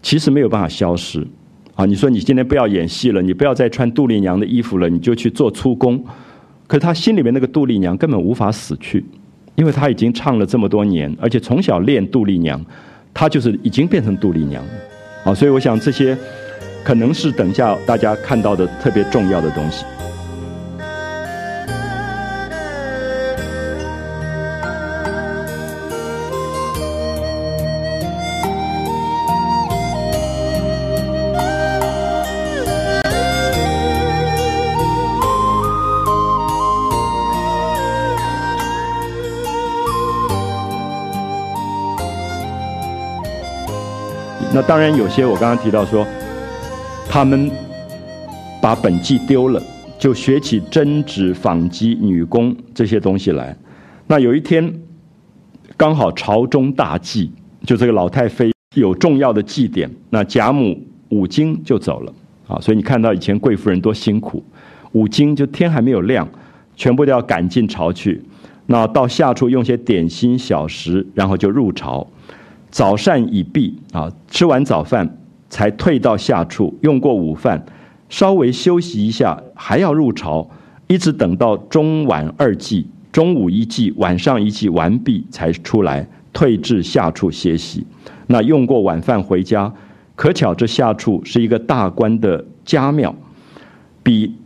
[0.02, 1.26] 其实没有办法消失。
[1.74, 6.04] 啊，你说你今天不要演戏了，你不要再穿杜丽娘的衣服了，你就去做粗工。
[6.66, 9.02] 可是他心里面那个杜丽娘根本无法死去，
[9.54, 12.62] 因为他已经唱了这么多年，而且从小练杜丽娘，
[13.14, 14.62] 他就是已经变成杜丽娘。
[15.24, 16.16] 啊，所以我想这些
[16.84, 19.84] 可能是等下大家看到的特别重要的东西。
[44.62, 46.06] 当然，有些我刚刚提到说，
[47.08, 47.50] 他们
[48.60, 49.62] 把本纪丢了，
[49.98, 53.56] 就学起针指、纺机、女工这些东西来。
[54.06, 54.72] 那有一天，
[55.76, 57.30] 刚好朝中大祭，
[57.64, 60.78] 就这个老太妃有重要的祭典，那贾母
[61.10, 62.12] 五经就走了
[62.46, 62.58] 啊。
[62.60, 64.44] 所以你看到以前贵夫人多辛苦，
[64.92, 66.28] 五经就天还没有亮，
[66.76, 68.22] 全部都要赶进朝去。
[68.66, 72.06] 那到下处用些点心小食，然后就入朝。
[72.70, 75.18] 早膳已毕啊，吃完早饭
[75.48, 77.64] 才退到下处，用过午饭，
[78.08, 80.48] 稍微休息一下，还要入朝，
[80.86, 87.84] 一直等到中晚二祭，中午一祭，晚上一祭完毕才出来，退至下处歇息。
[88.28, 89.72] 那用过晚饭回家，
[90.14, 93.12] 可巧这下处是一个大官的家庙，
[94.04, 94.36] 比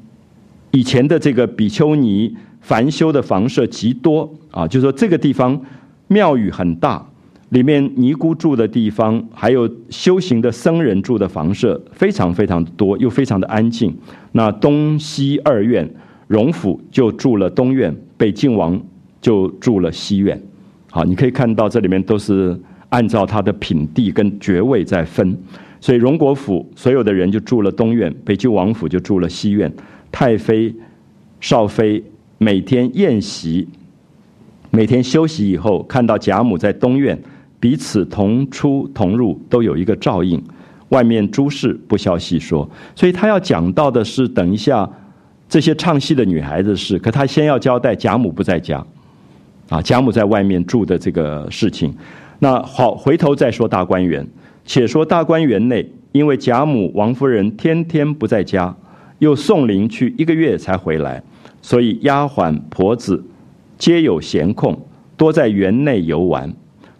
[0.70, 5.60] 以前的这个比丘尼凡修的房舍极多啊，就说这个地方
[6.08, 7.06] 庙宇很大。
[7.50, 13.94] 里面尼姑住的地方，还有修行的僧人住的房舍，非常非常多，又非常的安静。
[14.32, 15.88] 那东西二院，
[16.26, 18.80] 荣府就住了东院，北静王
[19.20, 20.40] 就住了西院。
[20.90, 25.36] 好，你可以看到这里面都是按照他的品地跟爵位在分。
[25.80, 29.72] 所以荣国府所有的人就住了东院，北静王府就住了西院。
[30.10, 30.74] 太妃、
[31.40, 32.02] 少妃
[32.38, 33.68] 每天宴席，
[34.70, 37.16] 每天休息以后，看到贾母在东院。
[37.64, 40.38] 彼此同出同入，都有一个照应。
[40.90, 44.86] 外面诸事不消细说，所以他要讲到的是等一下
[45.48, 46.98] 这些唱戏的女孩子事。
[46.98, 48.84] 可他先要交代贾母不在家，
[49.70, 51.90] 啊，贾母在外面住的这个事情。
[52.38, 54.28] 那好，回头再说大观园。
[54.66, 58.76] 且说大观园内，因为贾母、王夫人天天不在家，
[59.20, 61.22] 又送灵去一个月才回来，
[61.62, 63.24] 所以丫鬟婆子
[63.78, 64.78] 皆有闲空，
[65.16, 66.54] 多在园内游玩。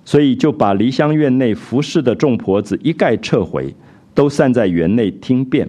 [0.04, 3.74] 所以就把梨香院内服侍的众婆子一概撤回，
[4.14, 5.68] 都散在园内听辩，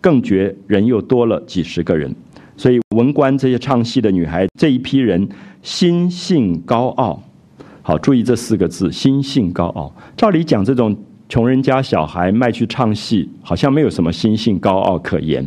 [0.00, 2.14] 更觉人又多了几十个人。
[2.56, 5.28] 所以文官这些唱戏的女孩这一批人
[5.62, 7.20] 心性高傲，
[7.82, 9.92] 好注意这四个字：心性高傲。
[10.16, 10.96] 照理讲，这种
[11.28, 15.44] 穷人家小孩卖去唱戏，好像没有什么心性高傲可言。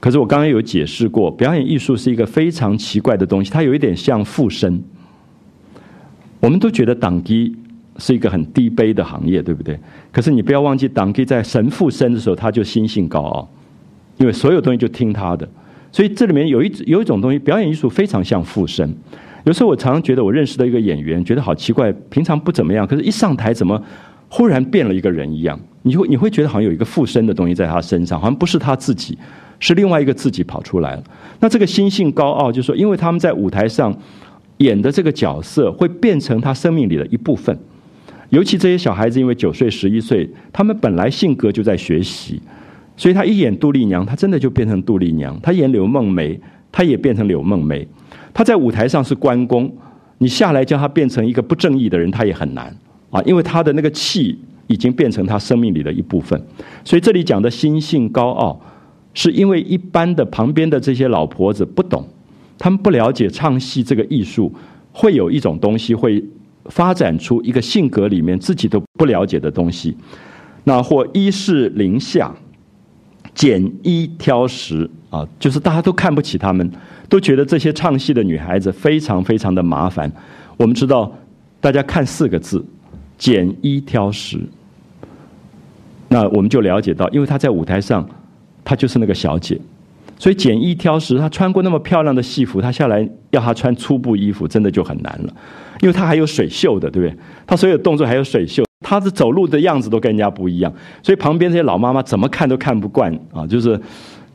[0.00, 4.82] 可是我刚刚有解释过，表演艺术是一个非常奇怪的东西，它有一点像附身。
[6.44, 7.56] 我们都觉得党基
[7.96, 9.80] 是一个很低卑的行业，对不对？
[10.12, 13.48] 可是你不要忘记，党基在神附身的时候，他就心性高傲，
[14.18, 15.48] 因为所有东西就听他的。
[15.90, 18.94] 所以这里面有一有一种东西，表演艺术非常像附身。
[19.44, 23.82] 有时候我常常觉得我认识的一个演员，觉得好奇怪，平常不怎么样，可是一上台怎么
[24.28, 25.58] 忽然变了一个人一样？
[25.80, 29.16] 你会你会觉得好像有一个附身的东西在他身上，好像不是他自己，
[29.60, 31.02] 是另外一个自己跑出来了。
[31.40, 33.96] 那这个心性高傲，就是说，因为他们在舞台上
[34.58, 37.56] 演的这个角色会变成他生命里的一部分。
[38.30, 42.40] 尤其这些小孩子，因为九岁、十一岁，他们本来性格就在学习，
[42.96, 46.40] 所以他一演杜丽娘，他真的就变成杜丽娘；他演柳梦梅，
[46.72, 47.86] 他也变成柳梦梅。
[48.32, 49.72] 他在舞台上是关公，
[50.18, 52.74] 你下来叫他变成一个不正义的人，他也很难
[53.10, 54.36] 啊，因为他的那个气
[54.66, 56.40] 已经变成他生命里的一部分。
[56.82, 58.60] 所以这里讲的心性高傲，
[59.12, 62.04] 是因为一般的旁边的这些老婆子不懂，
[62.64, 64.50] 他们不了解唱戏这个艺术，
[64.90, 66.24] 会有一种东西会
[66.70, 69.94] 发展出一个性格里面自己都不了解的东西。
[70.64, 72.34] 那或一是零下，
[73.34, 76.72] 减一挑十啊，就是大家都看不起他们。
[77.06, 80.10] 都觉得这些唱戏的女孩子非常非常的麻烦。
[80.56, 81.12] 我们知道，
[81.60, 82.64] 大家看四个字，
[83.18, 84.40] 减一挑十。
[86.08, 88.08] 那我们就了解到，因为她在舞台上，
[88.64, 89.60] 她就是那个小姐，
[90.18, 95.34] 所以简一挑十，她穿过那么漂亮的戏服，她下来要她穿粗布衣服，真的就很难了。
[95.80, 97.16] 因为她还有水袖的，对不对？
[97.46, 103.46] 她所有动作还有水袖，她的走路的样子都跟人家不一样，所以旁边这些老妈妈怎么看都看不惯啊！
[103.46, 103.80] 就是。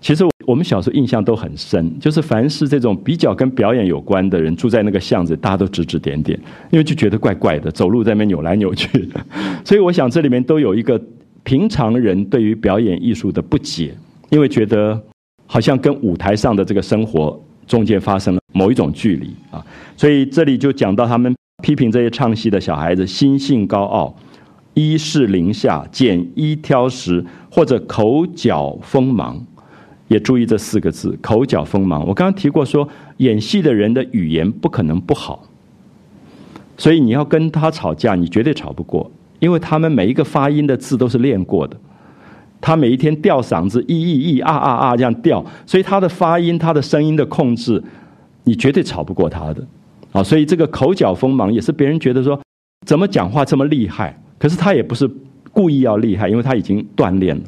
[0.02, 6.40] 其实我们小时候印象都很深，就是凡是这种比较跟表演有关的人，住在那个巷子，大家都指指点点，
[6.72, 9.20] 因为就觉得怪怪的，走路在那边扭来扭去的。
[9.66, 10.98] 所以我想这里面都有一个
[11.44, 13.94] 平常人对于表演艺术的不解，
[14.30, 14.98] 因为觉得
[15.52, 19.66] 好像跟舞台上的这个生活中间发生了某一种距离啊。
[19.98, 24.16] 所以这里就讲到他们批评这些唱戏的小孩子心性高傲，
[24.76, 29.44] 一是零下，拣一挑十，或者口角锋芒。
[30.08, 32.02] 也注意这四个字，口角锋芒。
[32.08, 32.88] 我刚刚提过，说
[33.18, 35.48] 演戏的人的语言不可能不好，
[36.78, 41.78] 所以你要跟他吵架，你绝对吵不过，因为他们每一个发音的字都是练过的，
[42.62, 47.82] 他每一天吊嗓子，咿咿咿啊啊啊这样吊，所以他的发音，他的声音的控制，
[48.44, 49.66] 你绝对吵不过他的。
[50.12, 52.40] 啊，所以这个口角锋芒也是别人觉得说，
[52.86, 54.20] 怎么讲话这么厉害？
[54.38, 55.10] 可是他也不是
[55.52, 57.44] 故意要厉害，因为他已经锻炼了。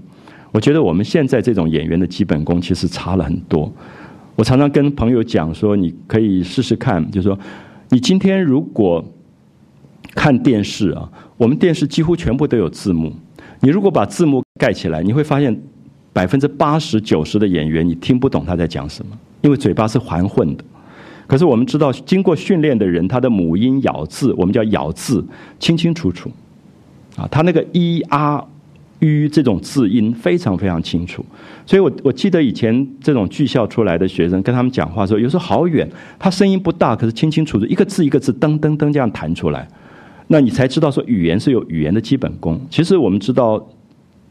[0.52, 3.72] 我觉得我们现在这种演员的基本功其实差了很多。
[4.36, 7.38] 我常常跟朋友讲说，你可以试试看，就说，
[7.90, 9.04] 你今天如果
[10.14, 13.14] 看电视啊，我们电视几乎全部都有字幕。
[13.62, 15.60] 你如果把字幕盖起来，你会发现
[16.14, 20.64] 百分之八十九十的演员你听不懂他在讲什么，因为嘴巴是含混的。
[21.26, 25.26] 可是我们知道，经过训练的人，他的母音咬字，我们叫咬字，
[25.58, 26.30] 清清楚楚。
[27.16, 28.46] 啊，他那个一啊。
[29.02, 31.26] 于这种字音非常非常清楚，
[31.66, 35.90] 所以我我记得以前这种剧校出来的学生跟他们讲话的时候，有时候好远，
[36.20, 39.68] 他声音不大，可是清清楚楚，一个字一个字噔噔噔这样弹出来，
[40.28, 42.62] 那你才知道说语言是有语言的基本功。
[42.70, 43.68] 其实我们知道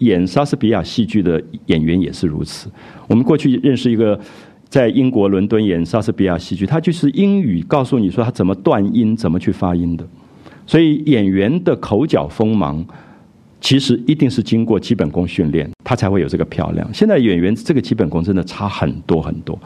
[0.00, 2.70] 演莎士比亚戏剧的演员也是如此。
[3.08, 4.20] 我们过去认识一个
[4.68, 10.06] 在英国伦敦演莎士比亚戏剧，他就是英语告诉你说他怎么断音，怎么去发音的。
[10.66, 12.84] 所以演员的口角锋芒。
[13.62, 16.94] 其实一定是经过基本功训练，他才会有这个漂亮。
[16.94, 19.56] 现在演员这个基本功真的差很多很多，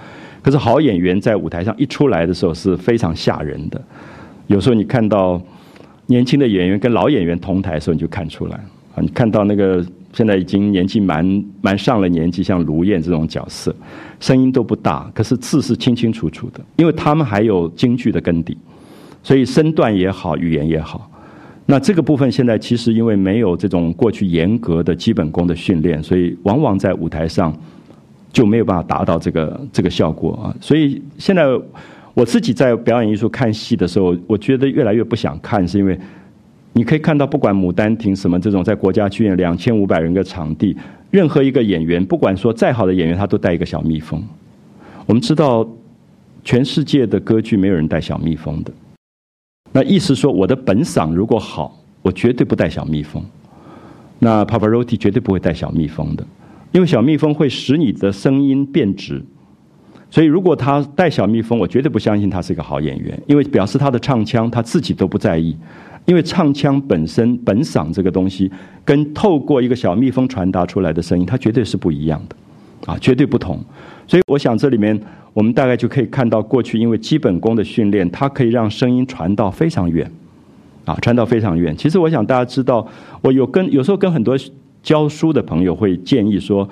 [0.42, 3.80] 可是好演员在舞台上一出来的时候是非常吓人的。
[4.48, 5.40] 有时候你看到
[6.06, 8.56] 年轻的演员跟老演员同台的时候，你就看出来
[8.96, 8.98] 啊。
[8.98, 9.80] 你看到那个
[10.14, 13.74] 现在已经年纪蛮蛮上了年纪，像卢燕这种角色，
[14.20, 18.56] 声音都不大，可是字是清清楚楚的，因为他们还有京剧的根底，
[19.22, 21.10] 所以身段也好，语言也好。
[21.66, 27.54] 那这个部分现在其实因为没有这种过去严格的基本功的训练，所以往往在舞台上
[28.32, 30.54] 就没有办法达到这个这个效果啊。
[30.60, 31.44] 所以现在
[32.12, 35.98] 我自己在表演艺术看戏的时候，我觉得越来越不想看，是因为
[36.76, 40.76] 你可以看到，不管《牡丹亭》什么这种在国家剧院两千五百人的场地，
[41.10, 44.20] 任何一个演员，不管说再好的演员，他都带一个小蜜蜂。
[45.06, 45.66] 我们知道，
[46.42, 48.72] 全世界的歌剧没有人带小蜜蜂的。
[49.70, 53.24] 那意思说，我的本嗓如果好，我绝对不带小蜜蜂。
[54.18, 56.26] 那 Pavarotti 绝对不会带小蜜蜂的，
[56.72, 59.22] 因为小蜜蜂会使你的声音变直。
[60.10, 65.56] 所以如果他带小蜜蜂，我绝对不相信他是一个好演员，因为表示他的唱腔他自己都不在意。
[66.04, 68.50] 因为唱腔本身本嗓这个东西，
[68.84, 73.58] 跟透过一个小蜜蜂传达出来的声音，它绝对是不一样的，啊，绝对不同。
[74.06, 75.00] 所以我想这里面。
[75.34, 80.08] 我们大概就可以看到，过去因为基本功的训练，它可以让声音传到非常远，
[80.84, 81.76] 啊，传到非常远。
[81.76, 82.86] 其实我想大家知道，
[83.20, 84.38] 我有跟有时候跟很多
[84.80, 86.68] 教书的朋友会建议说，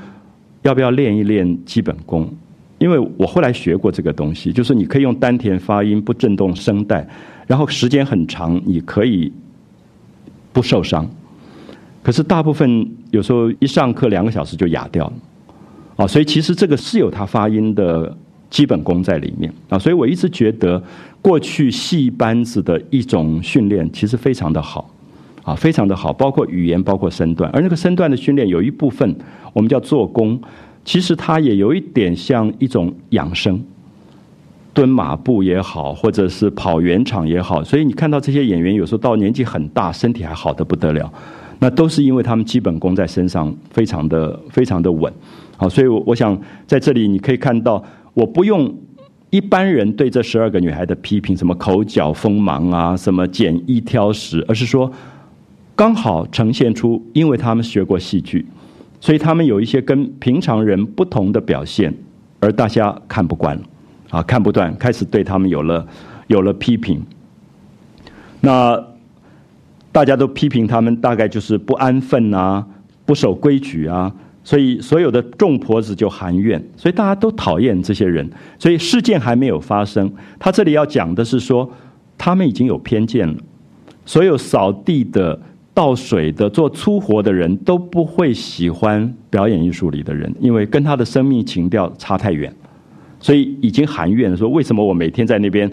[0.62, 2.32] 要不要练一练基本功？
[2.78, 7.04] 因为我后来学过这个东西，就是你可以用丹田发音不震动声带，
[7.52, 9.30] 然后时间很长，你可以
[10.54, 11.06] 不受伤。
[12.02, 15.12] 可是大部分有时候一上课两个小时就哑掉了，
[15.96, 18.16] 啊，所以其实这个是有它发音的
[18.48, 19.52] 基本功在里面。
[19.68, 20.82] 啊，所以我一直觉得
[21.20, 24.88] 过去戏班子的一种训练其实非常的好，
[25.42, 29.14] 啊，非常的好，包括语言，包括身段，而那个身段的训练有一部分
[29.52, 30.40] 我们叫做功，
[30.86, 33.62] 其实它也有一点像一种养生，
[34.74, 41.12] 蹲马步也好，或者是跑圆场也好，所以你看到这些演员有时候到年纪很大，身体还好的不得了。
[41.58, 45.12] 那都是因为他们基本功在身上非常的非常的稳，
[45.56, 47.80] 好，所以我我想在这里你可以看到，
[48.14, 48.74] 我不用
[49.30, 54.90] 一般人对这十二个女孩的批评，什么口角锋芒啊，什么简易挑食，而是说
[55.76, 58.44] 刚好呈现出，因为他们学过戏剧，
[59.00, 61.94] 所以他们有一些跟平常人不同的表现，
[62.40, 63.56] 而大家看不惯，
[64.12, 65.84] 啊，看不断，开始对他们有了
[66.28, 67.02] 有了批评，
[68.40, 68.80] 那。
[69.94, 72.66] 大家都批评他们，大概就是不安分啊，
[73.04, 74.10] 不守规矩啊，
[74.42, 78.26] 所以所有的众婆子就含怨，所以大家都讨厌这些人。
[78.58, 81.70] 所以事件还没有发生，他这里要讲的是说，
[82.16, 83.34] 他们已经有偏见了。
[84.06, 85.38] 所有扫地的、
[85.74, 92.50] 倒水的、做粗活的人都不会喜欢表演艺术里的人，因为跟他的生命情调差太远，
[93.22, 95.70] 所以已经含怨说：为什么我每天在那边？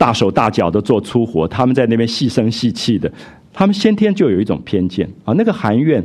[0.00, 3.12] 大手大脚的做粗活，他们在那边细声细气的，
[3.52, 5.34] 他们先天就有一种偏见啊。
[5.36, 6.00] 那个含怨，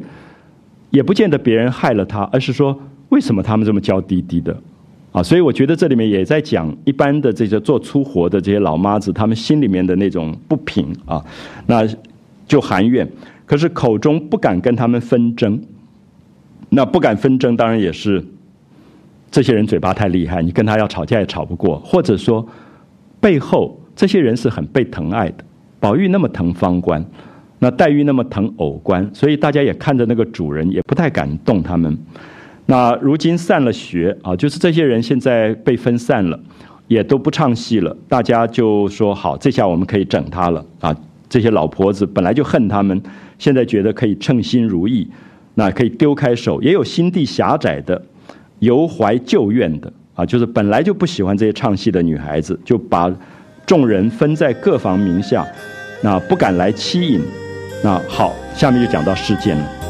[0.90, 2.76] 也不见得别人害了他，而是说
[3.10, 4.60] 为什么他们这么娇滴滴的
[5.12, 5.22] 啊？
[5.22, 11.24] 所以我觉得这里面也在讲一般的这些做粗活的这些老妈子，他们心里面的那种不平啊，
[11.68, 11.88] 那
[12.48, 13.08] 就含怨，
[13.46, 15.62] 可是口中不敢跟他们纷争，
[16.70, 18.26] 那不敢纷争，当然也是
[19.34, 22.48] 这些人嘴巴太厉害，你跟他要吵架也吵不过，或者说
[23.20, 23.80] 背后。
[23.96, 25.44] 这些人是很被疼爱的，
[25.80, 27.06] 宝玉那么疼方官，
[27.60, 31.96] 那黛玉那么疼偶官，所以大家也看着那个主人，也不太敢动他们。
[32.66, 36.40] 那如今散了学啊，就是这些人现在被分散了，
[36.88, 40.96] 也都不唱戏了，大家就说好，这下我们可以整他了啊！
[41.30, 43.00] 这些老婆子本来就恨他们，
[43.38, 45.08] 现在觉得可以称心如意，
[45.54, 48.04] 那可以丢开手，也有心地狭窄的，
[48.64, 53.14] 犹怀旧怨的啊，就是本来就不喜欢这些唱戏的女孩子，就把。
[53.66, 55.48] 众人分在各房名下，
[56.02, 57.22] 那不敢来欺引。
[57.82, 59.83] 那好，下面就讲到事件了。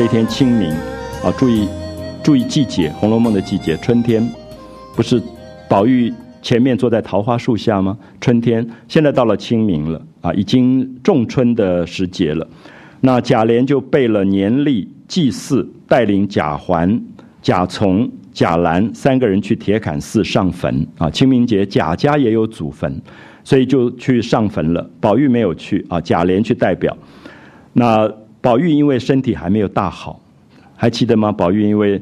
[0.00, 0.70] 这一天清明，
[1.22, 1.68] 啊，注意，
[2.24, 4.26] 注意季节，《红楼梦》的季节，春天，
[4.96, 5.22] 不是
[5.68, 7.98] 宝玉前面坐在桃花树下吗？
[8.18, 12.48] 春天，现在到了清明了，啊，已经仲春的时节了。
[13.02, 16.98] 那贾琏就备了年历祭祀，带领贾环、
[17.42, 20.86] 贾从、贾兰三个人去铁槛寺上坟。
[20.96, 22.98] 啊，清明节贾家也有祖坟，
[23.44, 24.90] 所以就去上坟了。
[24.98, 26.96] 宝玉没有去，啊，贾琏去代表。
[27.74, 28.10] 那。
[28.40, 30.20] 宝玉因为身体还没有大好，
[30.74, 31.30] 还记得吗？
[31.30, 32.00] 宝玉因为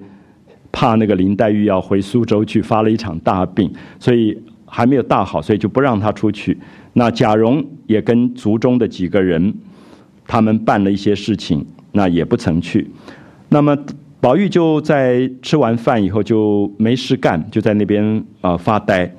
[0.70, 6.57] 怕那个林黛玉要回苏州去，发了一场大病，所以还没有大好，所以就不让他出去。
[6.93, 9.53] 那贾蓉也跟族中的几个人，
[10.26, 12.89] 他们办了一些事情，那也不曾去。
[13.49, 13.76] 那么
[14.20, 19.12] 宝玉就在吃完饭以后就没事干，就在那边啊发呆。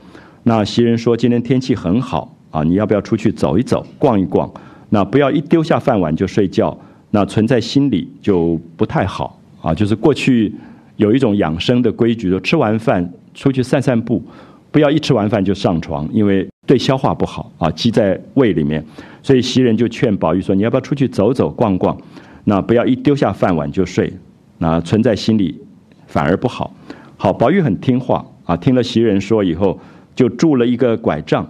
[0.44, 4.50] 那袭人说：“今天天气很好啊，你要不要出去走一走，逛一逛？
[4.90, 6.78] 那不要一丢下饭碗就睡觉。”
[7.12, 10.54] 那存在心里就不太好啊，就是过去
[10.98, 14.24] 有一种养生的规矩，就吃完饭出去散散步，
[14.72, 18.86] 不要一吃完饭就上床，因为对消化不好啊，积在胃里面。
[19.24, 21.98] 所以袭人就劝宝玉说：“你要不要出去走走逛逛？
[22.46, 24.14] 那不要一丢下饭碗就睡，
[24.60, 25.60] 那存在心里
[26.08, 26.74] 反而不好。”
[27.18, 29.78] 好，宝玉很听话啊，听了袭人说以后，
[30.16, 31.46] 就拄了一个拐杖。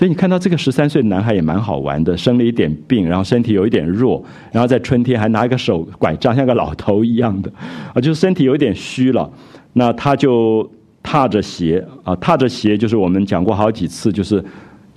[0.00, 7.52] 所以你看到这个十三岁男孩也蛮好玩的，生了一点病，然后身体有一点弱，然后在春天还拿一个手拐杖，像个老头一样的，
[7.92, 9.30] 啊，就是身体有一点虚了。
[9.74, 10.66] 那他就
[11.02, 14.42] 踏着鞋啊，踏着鞋就是我们讲过好几次，就是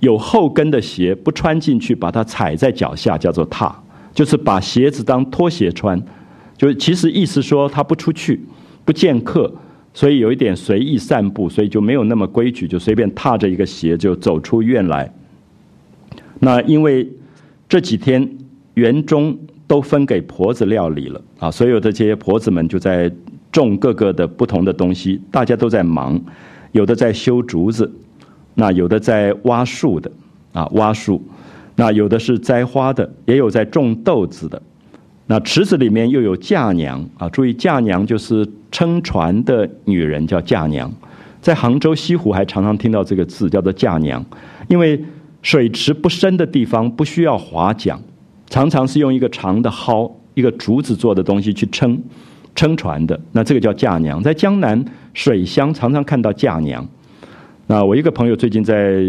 [0.00, 3.76] 有后跟的鞋不穿进去，把它踩在脚下叫做踏，
[4.14, 6.02] 就是把鞋子当拖鞋穿，
[6.56, 8.40] 就其实意思说他不出去，
[8.86, 9.52] 不见客。
[9.94, 15.10] 所以有一点随意散步，所以就没有那么规矩，就随便踏着一个鞋就走出院来。
[16.40, 17.08] 那因为
[17.68, 18.28] 这几天
[18.74, 23.10] 园中都分给婆子料理了啊，所有的这些婆子们就在
[23.52, 26.20] 种各个的不同的东西，大家都在忙，
[26.72, 27.90] 有的在修竹子，
[28.54, 30.10] 那有的在挖树的
[30.52, 31.22] 啊，挖树，
[31.76, 34.60] 那有的是栽花的，也有在种豆子的。
[35.26, 40.92] 那池子里面又有嫁娘啊，注意嫁娘就是撑船的女人，叫嫁娘。
[41.40, 44.24] 在杭州西湖还常常听到这个字，叫做嫁娘，
[44.66, 45.00] 因为
[45.42, 47.96] 水池不深的地方不需要划桨，
[48.50, 52.02] 常常是用一个长的蒿、一个竹子做的东西去撑
[52.56, 53.18] 撑船的。
[53.30, 56.84] 那这个叫嫁娘，在江南水乡常常看到嫁娘。
[57.68, 59.04] 那我一个朋友最近在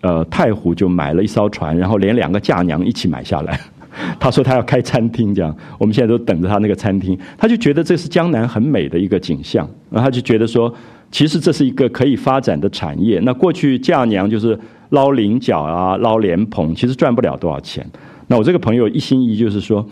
[0.00, 3.60] 呃太湖就买了一艘船，然后连两个嫁娘一起买下来。
[4.18, 7.18] 他说他要开餐厅，这样我们现在都等着他那个餐厅。
[7.38, 10.72] 他就觉得这是江南很美的一个景象，然后他就觉得说，
[11.10, 13.20] 其实这是一个可以发展的产业。
[13.24, 14.58] 那过去嫁娘就是
[14.90, 17.86] 捞菱角啊、捞莲蓬，其实赚不了多少钱。
[18.28, 19.86] 那我这个朋友一心一意就是说，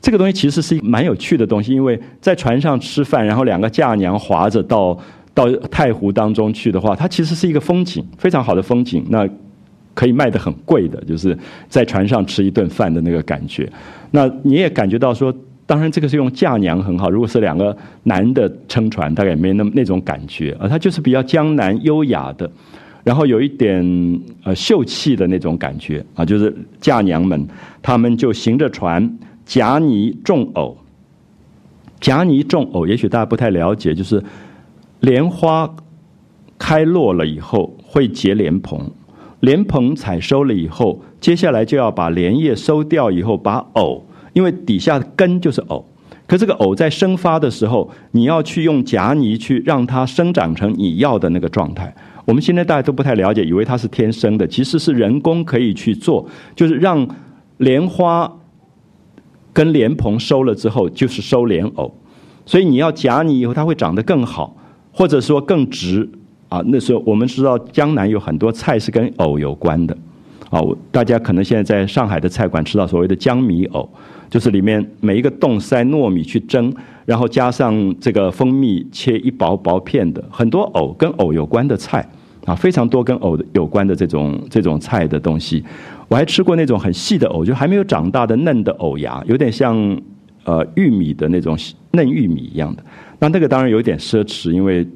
[0.00, 4.98] 这个东西其实是一蛮有趣的东西，因为在船上吃饭，然后两个嫁娘划着到
[5.34, 9.04] 到太湖当中去的话，它其实是一个风景，非常好的风景。
[9.10, 9.28] 那。
[9.98, 11.36] 可以卖的很贵的，就是
[11.68, 13.68] 在船上吃一顿饭的那个感觉。
[14.12, 15.34] 那你也感觉到说，
[15.66, 17.10] 当然这个是用嫁娘很好。
[17.10, 20.68] 如果是两个男的撑船，大概也没那么那种感觉啊。
[20.68, 22.48] 它就是比较江南优雅的，
[23.02, 23.82] 然后有一点
[24.44, 26.24] 呃秀气的那种感觉啊。
[26.24, 27.48] 就是嫁娘们，
[27.82, 30.78] 他们就行着船，夹泥种藕。
[31.98, 34.22] 夹泥种藕，也许大家不太了解，就是
[35.00, 35.68] 莲花
[36.56, 38.88] 开落了以后会结莲蓬。
[39.40, 45.84] 莲蓬采收了以后，接下来就要把莲叶收掉，以后把藕，因为底下根就是藕，
[46.26, 51.94] 可这个藕在生发的时候，你要去用夹泥去让它生长成你要的那个状态。
[52.24, 57.08] 我们现在大家都不太了解，以为它是天生的，其实是人工可以去做，就是让
[57.58, 58.30] 莲花
[59.52, 61.94] 跟莲蓬收了之后，就是收莲藕，
[62.44, 64.56] 所以你要夹泥以后，它会长得更好，
[64.92, 66.10] 或者说更直。
[66.48, 69.96] 啊，那时候我们知道江南有很多菜是跟藕有关的，
[70.48, 73.86] 啊，大家可能现在在上海的菜馆吃到所谓的江米藕，
[74.30, 76.72] 就是里面每一个洞塞糯米去蒸，
[77.04, 82.08] 然后加上这个蜂蜜切一薄薄片的，很多藕跟藕有关的菜，
[82.46, 85.62] 啊，非常多跟藕有关的这种这种菜的东西。
[86.08, 89.76] 我还吃过那种很细的藕，就还没有长大的嫩的藕芽，有点像
[90.44, 91.54] 呃玉米的那种
[91.90, 92.82] 嫩玉米一样的。
[93.18, 94.88] 那那个当然有点奢侈，因为。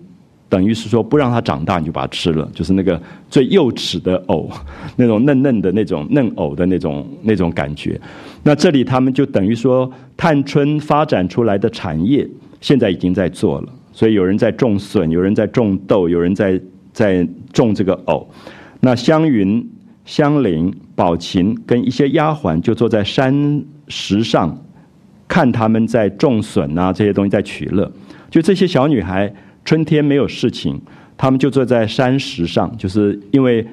[0.52, 3.00] 等于是说不让它长大，你就把它吃了，就是那个
[3.30, 4.50] 最幼齿的藕，
[4.96, 7.98] 那种嫩嫩的那种嫩藕的那种那种感觉。
[8.42, 12.28] 那这里他们就等于说，探春发展出来的产业，
[12.60, 13.68] 现在已经在做了。
[13.94, 16.60] 所以有人在种笋，有人在种豆，有人在
[16.92, 18.28] 在种这个藕。
[18.80, 19.66] 那湘云、
[20.04, 24.54] 香菱、宝琴跟一些丫鬟就坐在山石上，
[25.26, 27.90] 看他们在种笋啊这些东西在取乐。
[28.28, 29.32] 就这些小女孩。
[29.64, 30.80] 春天没有事情，
[31.16, 33.66] 他们就坐在山石上，就是因为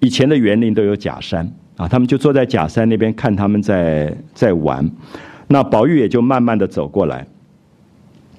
[0.00, 4.88] 以前的园林都有假山啊，他们就坐在假山那边看他们在在玩。
[5.48, 7.26] 那宝玉也就慢慢的走过来，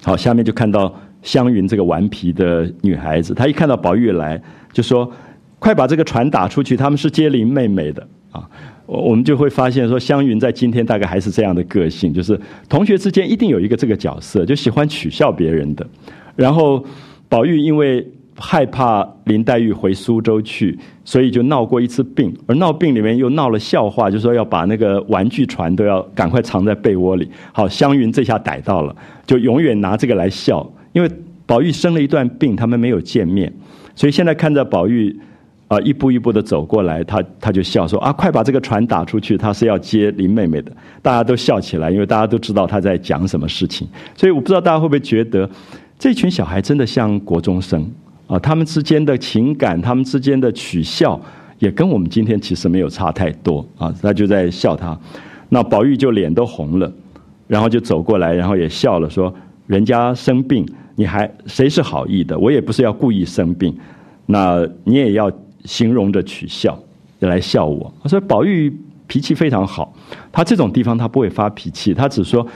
[0.02, 5.10] 好，下面就看到湘云这个顽皮的女孩子，她一看到宝玉来，就说
[5.60, 8.48] ：“快把这个船打出去，他们是接林妹妹的啊。”
[8.86, 15.86] 我我们就会发现说，湘云在今天大概还是这样的个性，就是同学之间一定有一个这个角色，就喜欢取笑别人的。
[16.36, 16.84] 然后，
[17.28, 18.06] 宝玉因为
[18.36, 22.36] 害怕林黛玉回苏州去，所以就闹过一次病。
[22.46, 27.30] 而闹病里面又闹了笑话，就说要把那个玩具船都要赶快藏在被窝里。
[27.52, 28.94] 好，湘云这下逮到了，
[29.24, 30.68] 就永远拿这个来笑。
[30.92, 31.08] 因为
[31.46, 33.52] 宝玉生了一段病，他们没有见面，
[33.94, 35.16] 所以现在看着宝玉
[35.68, 40.72] 啊一步一步的走过来，他他就笑说：“啊，快把这个船打出去！”他是要接林妹妹的。
[41.00, 43.86] 大家都笑起来，因为大家都知道他在讲什么事情。
[44.16, 45.48] 所以我不知道大家会不会觉得。
[45.98, 47.90] 这群小孩真的像国中生
[48.26, 51.18] 啊，他们之间的情感，他们之间的取笑，
[51.58, 53.94] 也跟我们今天其实没有差太多啊。
[54.02, 54.98] 他就在笑他，
[55.48, 56.92] 那宝玉就脸都红了，
[57.46, 59.32] 然后就走过来，然后也笑了，说
[59.66, 60.66] ：“人家生病，
[60.96, 62.38] 你还谁是好意的？
[62.38, 63.74] 我也不是要故意生病，
[64.26, 65.32] 那你也要
[65.64, 66.78] 形容着取笑，
[67.20, 68.74] 来笑我。”所以宝玉
[69.06, 69.94] 脾气非常好，
[70.32, 72.46] 他这种地方他不会发脾气，他只说。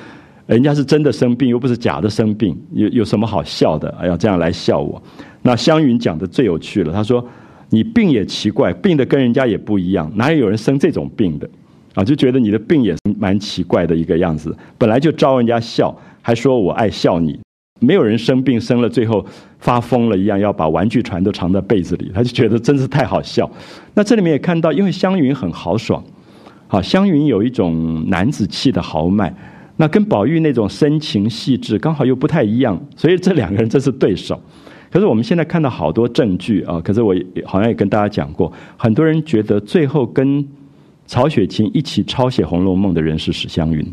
[0.48, 3.94] 人家是真的生病，又不是假的生病，有有什么好笑的？
[4.00, 5.00] 哎呀，这样来笑我。
[5.42, 7.22] 那湘云讲的最有趣了，他说
[7.68, 11.48] ：“你病也奇怪，病的跟人家也不一样，哪有人生这种病的？
[11.94, 14.56] 啊，就觉得你的病也蛮奇怪的一个样子。
[14.78, 17.38] 本来就招人家笑，还说我爱笑你，
[17.80, 19.24] 没有人生病生了最后
[19.58, 23.50] 发疯了一样，要把玩具船都藏在被子里，他就觉得真是太好笑。
[23.92, 26.02] 那这里面也看到，因为湘云很豪爽，
[26.68, 29.34] 好，湘云有一种男子气的豪迈，
[29.80, 34.38] 那跟宝玉那种深情细致刚好又不太一样，所以这两个人这是对手。
[34.90, 37.14] 可是我们现在看到好多证据啊，可是我
[37.44, 40.44] 好像也跟大家讲过，很多人觉得最后跟
[41.06, 43.86] 曹雪芹一起抄写《红楼梦》的人是史湘云。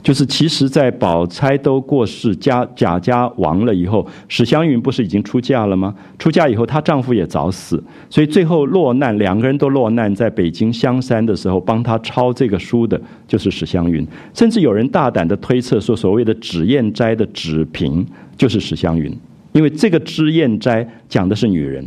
[0.00, 5.94] 就是其实，在宝钗都过世、家贾家亡了以后，史湘云不是已经出嫁了吗？
[6.18, 14.06] 出嫁以后，她丈夫也早死，所以最后落难，两个人都落难在北京香山的时候，帮她抄这个书的就是史湘云。
[14.32, 18.06] 甚至有人大胆的推测说，所谓的脂砚斋的脂瓶
[18.36, 19.12] 就是史湘云，
[19.52, 21.84] 因为这个脂砚斋讲的是女人，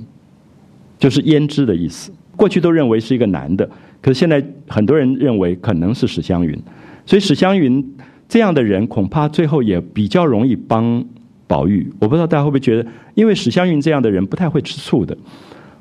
[0.99, 2.11] 就是胭脂的意思。
[2.35, 3.67] 过去都认为是一个男的，
[4.01, 6.61] 可是现在很多人认为可能是史湘云。
[7.11, 7.85] 所以史湘云
[8.29, 11.05] 这样的人，恐怕最后也比较容易帮
[11.45, 11.85] 宝玉。
[11.99, 15.17] 我不知道大家会不会觉得，因为史湘云这样的人不太会吃醋的，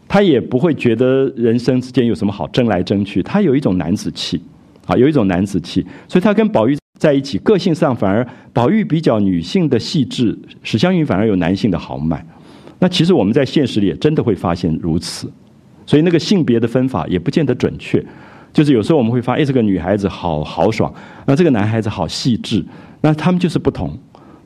[0.08, 3.22] 他也不会觉得人生之间有什么好争来争去。
[3.22, 4.42] 他有一种男子气，
[4.86, 12.26] 啊，有一种男子气，所以他跟宝玉在一起，个性上反而宝玉比较女性的细致，史湘云反而有男性的豪迈。
[12.80, 15.30] 那其实我们在现实里也真的会发现如此，
[15.86, 18.04] 所以那个性别的分法也不见得准确。
[18.52, 20.92] 就是有时候我们会发现，哎，这个女孩子好豪爽，
[21.26, 22.64] 那这个男孩子好细致，
[23.00, 23.96] 那他们就是不同。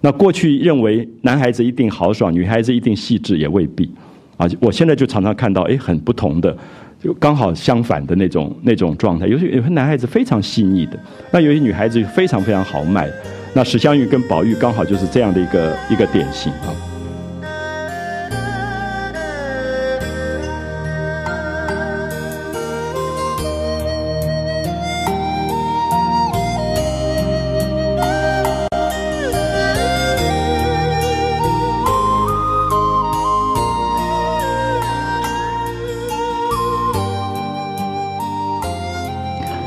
[0.01, 3.91] 那过去认为男孩子一定豪爽，女孩子一定细致，也未必。
[4.37, 6.55] 啊，我现在就常常看到，哎，很不同的，
[7.03, 9.27] 就刚好相反的那种那种状态。
[9.27, 10.99] 有些有些男孩子非常细腻的，
[11.31, 13.09] 那有些女孩子非常非常豪迈。
[13.55, 16.94] 那史湘云跟宝玉刚好就是这样的一个一个典型啊。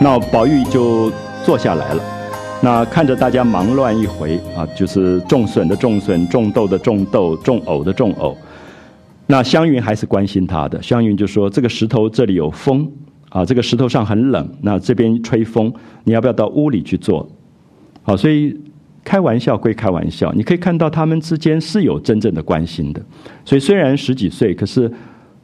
[0.09, 1.11] 那宝玉就
[1.43, 2.01] 坐下来了，
[2.63, 8.33] 那看着大家忙乱一回啊，就是种笋的种笋，种豆的种豆，种藕的种藕。
[9.25, 12.89] 那湘云还是关心他的，湘云就说：“这个石头这里有风
[13.27, 15.73] 啊，这个石头上很冷，那这边吹风，
[16.05, 17.27] 你要不要到屋里去坐？”
[18.03, 18.57] 好，所以
[19.03, 23.01] 开玩笑归开玩笑，你可以看到他们之间是有真正的关心的。
[23.43, 24.89] 所以虽然十几岁，可是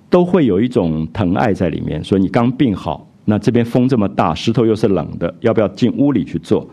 [0.10, 2.02] 都会有一种疼爱在里面。
[2.02, 3.06] 说你刚病好。
[3.26, 6.68] 那这边风这么大，石头又是冷的，要不要进屋里去坐？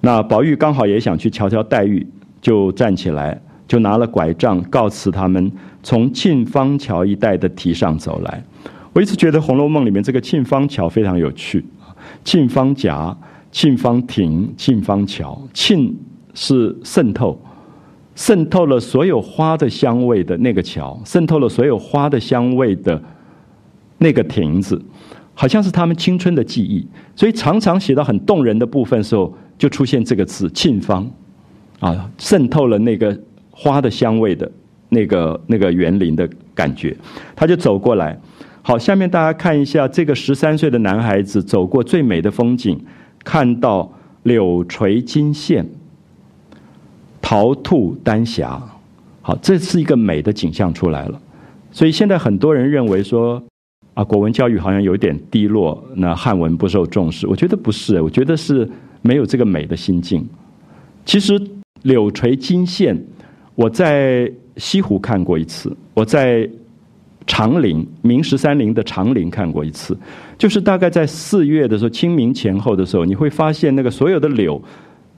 [0.00, 2.06] 那宝玉刚好也想去瞧瞧黛玉，
[2.40, 5.50] 就站起来，就拿了拐杖告辞他们，
[5.82, 8.44] 从沁芳桥一带的堤上走来。
[8.92, 11.64] 我一直觉得《红楼梦》里面这个沁芳桥非常有趣，
[12.24, 13.16] 沁芳夹、
[13.50, 15.94] 沁芳亭、沁芳桥，沁
[16.34, 17.40] 是渗透，
[18.14, 23.02] 渗透了所有花的香味的那个桥，渗透了所有花的香味的
[23.98, 24.80] 那个亭子。
[25.38, 31.06] 好像是他们青春的记忆，所以常常写到很动人的部分时候，就出现这个字“沁芳”，
[31.78, 33.16] 啊，渗透了那个
[33.50, 34.50] 花的香味的
[34.88, 36.96] 那个那个园林的感觉。
[37.36, 38.18] 他就走过来，
[38.62, 42.82] 好，下面大家看一下这个十三岁的男孩子走过最美的风景，
[43.22, 43.92] 看到
[44.22, 45.68] 柳垂金线，
[47.20, 48.58] 桃吐丹霞，
[49.20, 51.20] 好，这是一个美的景象出来了。
[51.70, 53.42] 所以现在很多人认为说。
[53.96, 57.26] 啊，国文教育好像有点低落，那汉文不受重视。
[57.26, 58.68] 我觉得不是，我觉得是
[59.00, 60.22] 没有这个美的心境。
[61.06, 61.40] 其实
[61.80, 62.94] 柳垂金线，
[63.54, 66.46] 我在西湖看过一次，我在
[67.26, 69.96] 长陵明十三陵的长陵看过一次，
[70.36, 74.62] 就是大概在四月的时候，清明前后的时候，你会发现那个所有的柳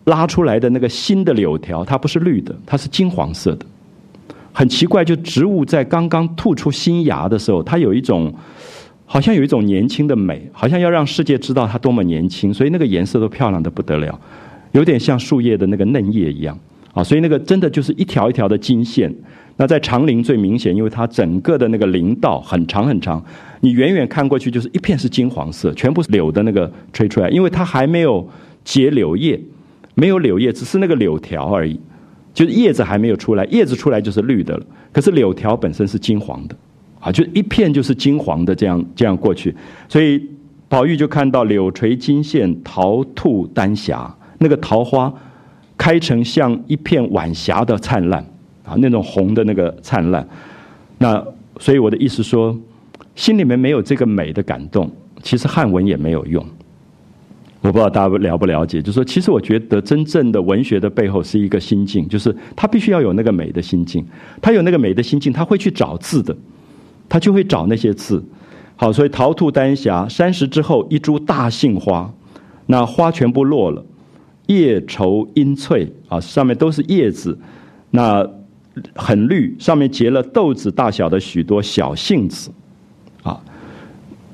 [0.05, 3.66] 拉出来的那个新的柳条，它不是绿的，它是金黄色的。
[4.52, 8.32] 很奇怪，就植物在刚刚吐出新芽的时候，它有一种。
[9.10, 14.20] 好像有一种年轻的美，好像要让世界知道它多么年轻，所以那个颜色都漂亮的不得了，
[14.72, 16.56] 有点像树叶的那个嫩叶一样
[16.93, 17.02] 啊。
[17.02, 19.10] 所以那个真的就是一条一条的金线。
[19.56, 23.24] 那在长林最明显，因为它整个的那个林道很长很长，
[23.60, 28.28] 你远远看过去就是一片是金黄色，全部是柳的那个吹出来，因为它还没有
[28.62, 29.40] 结柳叶，
[29.94, 31.80] 没有柳叶，只是那个柳条而已，
[32.35, 36.55] 就是叶子还没有出来，叶子出来就是绿的了，可是柳条本身是金黄的。
[37.00, 39.54] 啊，就一片就是金黄的，这样这样过去，
[39.88, 40.20] 所以
[40.68, 45.12] 宝玉就看到柳垂金线，桃吐丹霞，那个桃花
[45.76, 48.24] 开成像一片晚霞的灿烂
[48.64, 50.26] 啊，那种红的那个灿烂。
[50.98, 51.24] 那
[51.58, 52.56] 所以我的意思说，
[53.14, 54.90] 心里面没有这个美的感动，
[55.22, 56.44] 其实汉文也没有用。
[57.60, 64.06] 我不知道大家了不了解，就是说，其实我觉得真正的文学的背后是一个心境，就是他必须要有那个美的心境，
[64.40, 66.36] 他有那个美的心境，他会去找字的，
[67.09, 68.24] 他就会找那些字。
[68.76, 72.12] 好，所以桃兔丹霞，山石之后一株大杏花，
[72.66, 73.85] 那花全部落了，
[74.47, 77.39] 叶稠阴翠啊，上面都是叶子，
[77.90, 78.24] 那
[78.94, 82.51] 很绿，上面结了豆子大小的许多小杏子。
[83.22, 83.40] 啊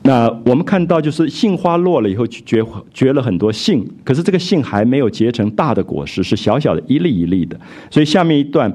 [0.07, 7.59] 那我们看到，就是杏花落了以后，结结了很多杏，可是这个杏还没有结成大的果实，是小小的一粒一粒的。
[7.91, 8.71] 所以下面一段，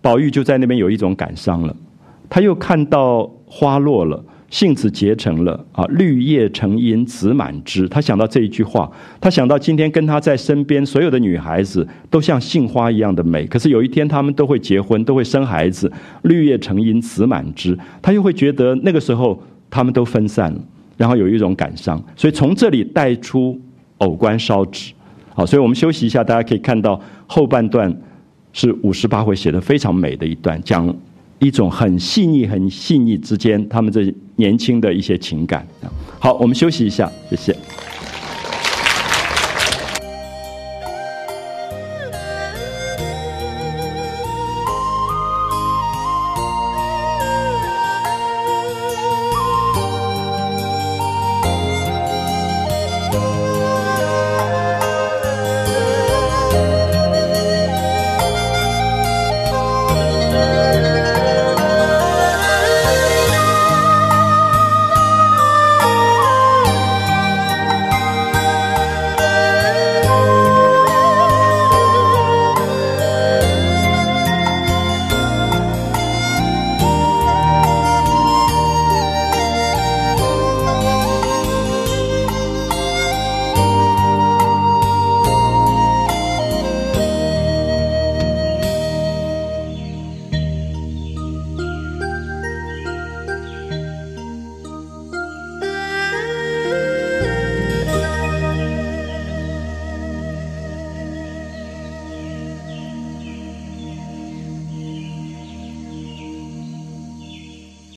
[0.00, 1.76] 宝玉就在那边有一种感伤了。
[2.28, 7.86] 他又看到花落了，杏子结成了啊，绿叶成荫，子满枝。
[7.86, 15.92] 他想到这一句话，他想到今天跟他在身边所有的女孩子都像杏花一样的美，可是有一天他们都会结婚，都会生孩子，
[16.22, 17.78] 绿叶成荫，子满枝。
[18.00, 19.38] 他又会觉得那个时候
[19.68, 20.58] 他们都分散了。
[20.96, 23.60] 然后有一种感伤，所以从这里带出
[23.98, 24.92] 偶观烧纸，
[25.34, 27.92] 好，所以我们休息一下，大家可以看到后半段
[28.52, 30.86] 是五十八回写的非常美的一段，讲
[31.42, 35.66] 一种很细腻、很细腻之间他们这年轻的一些情感。
[36.20, 37.56] 好，我们休息一下，谢谢。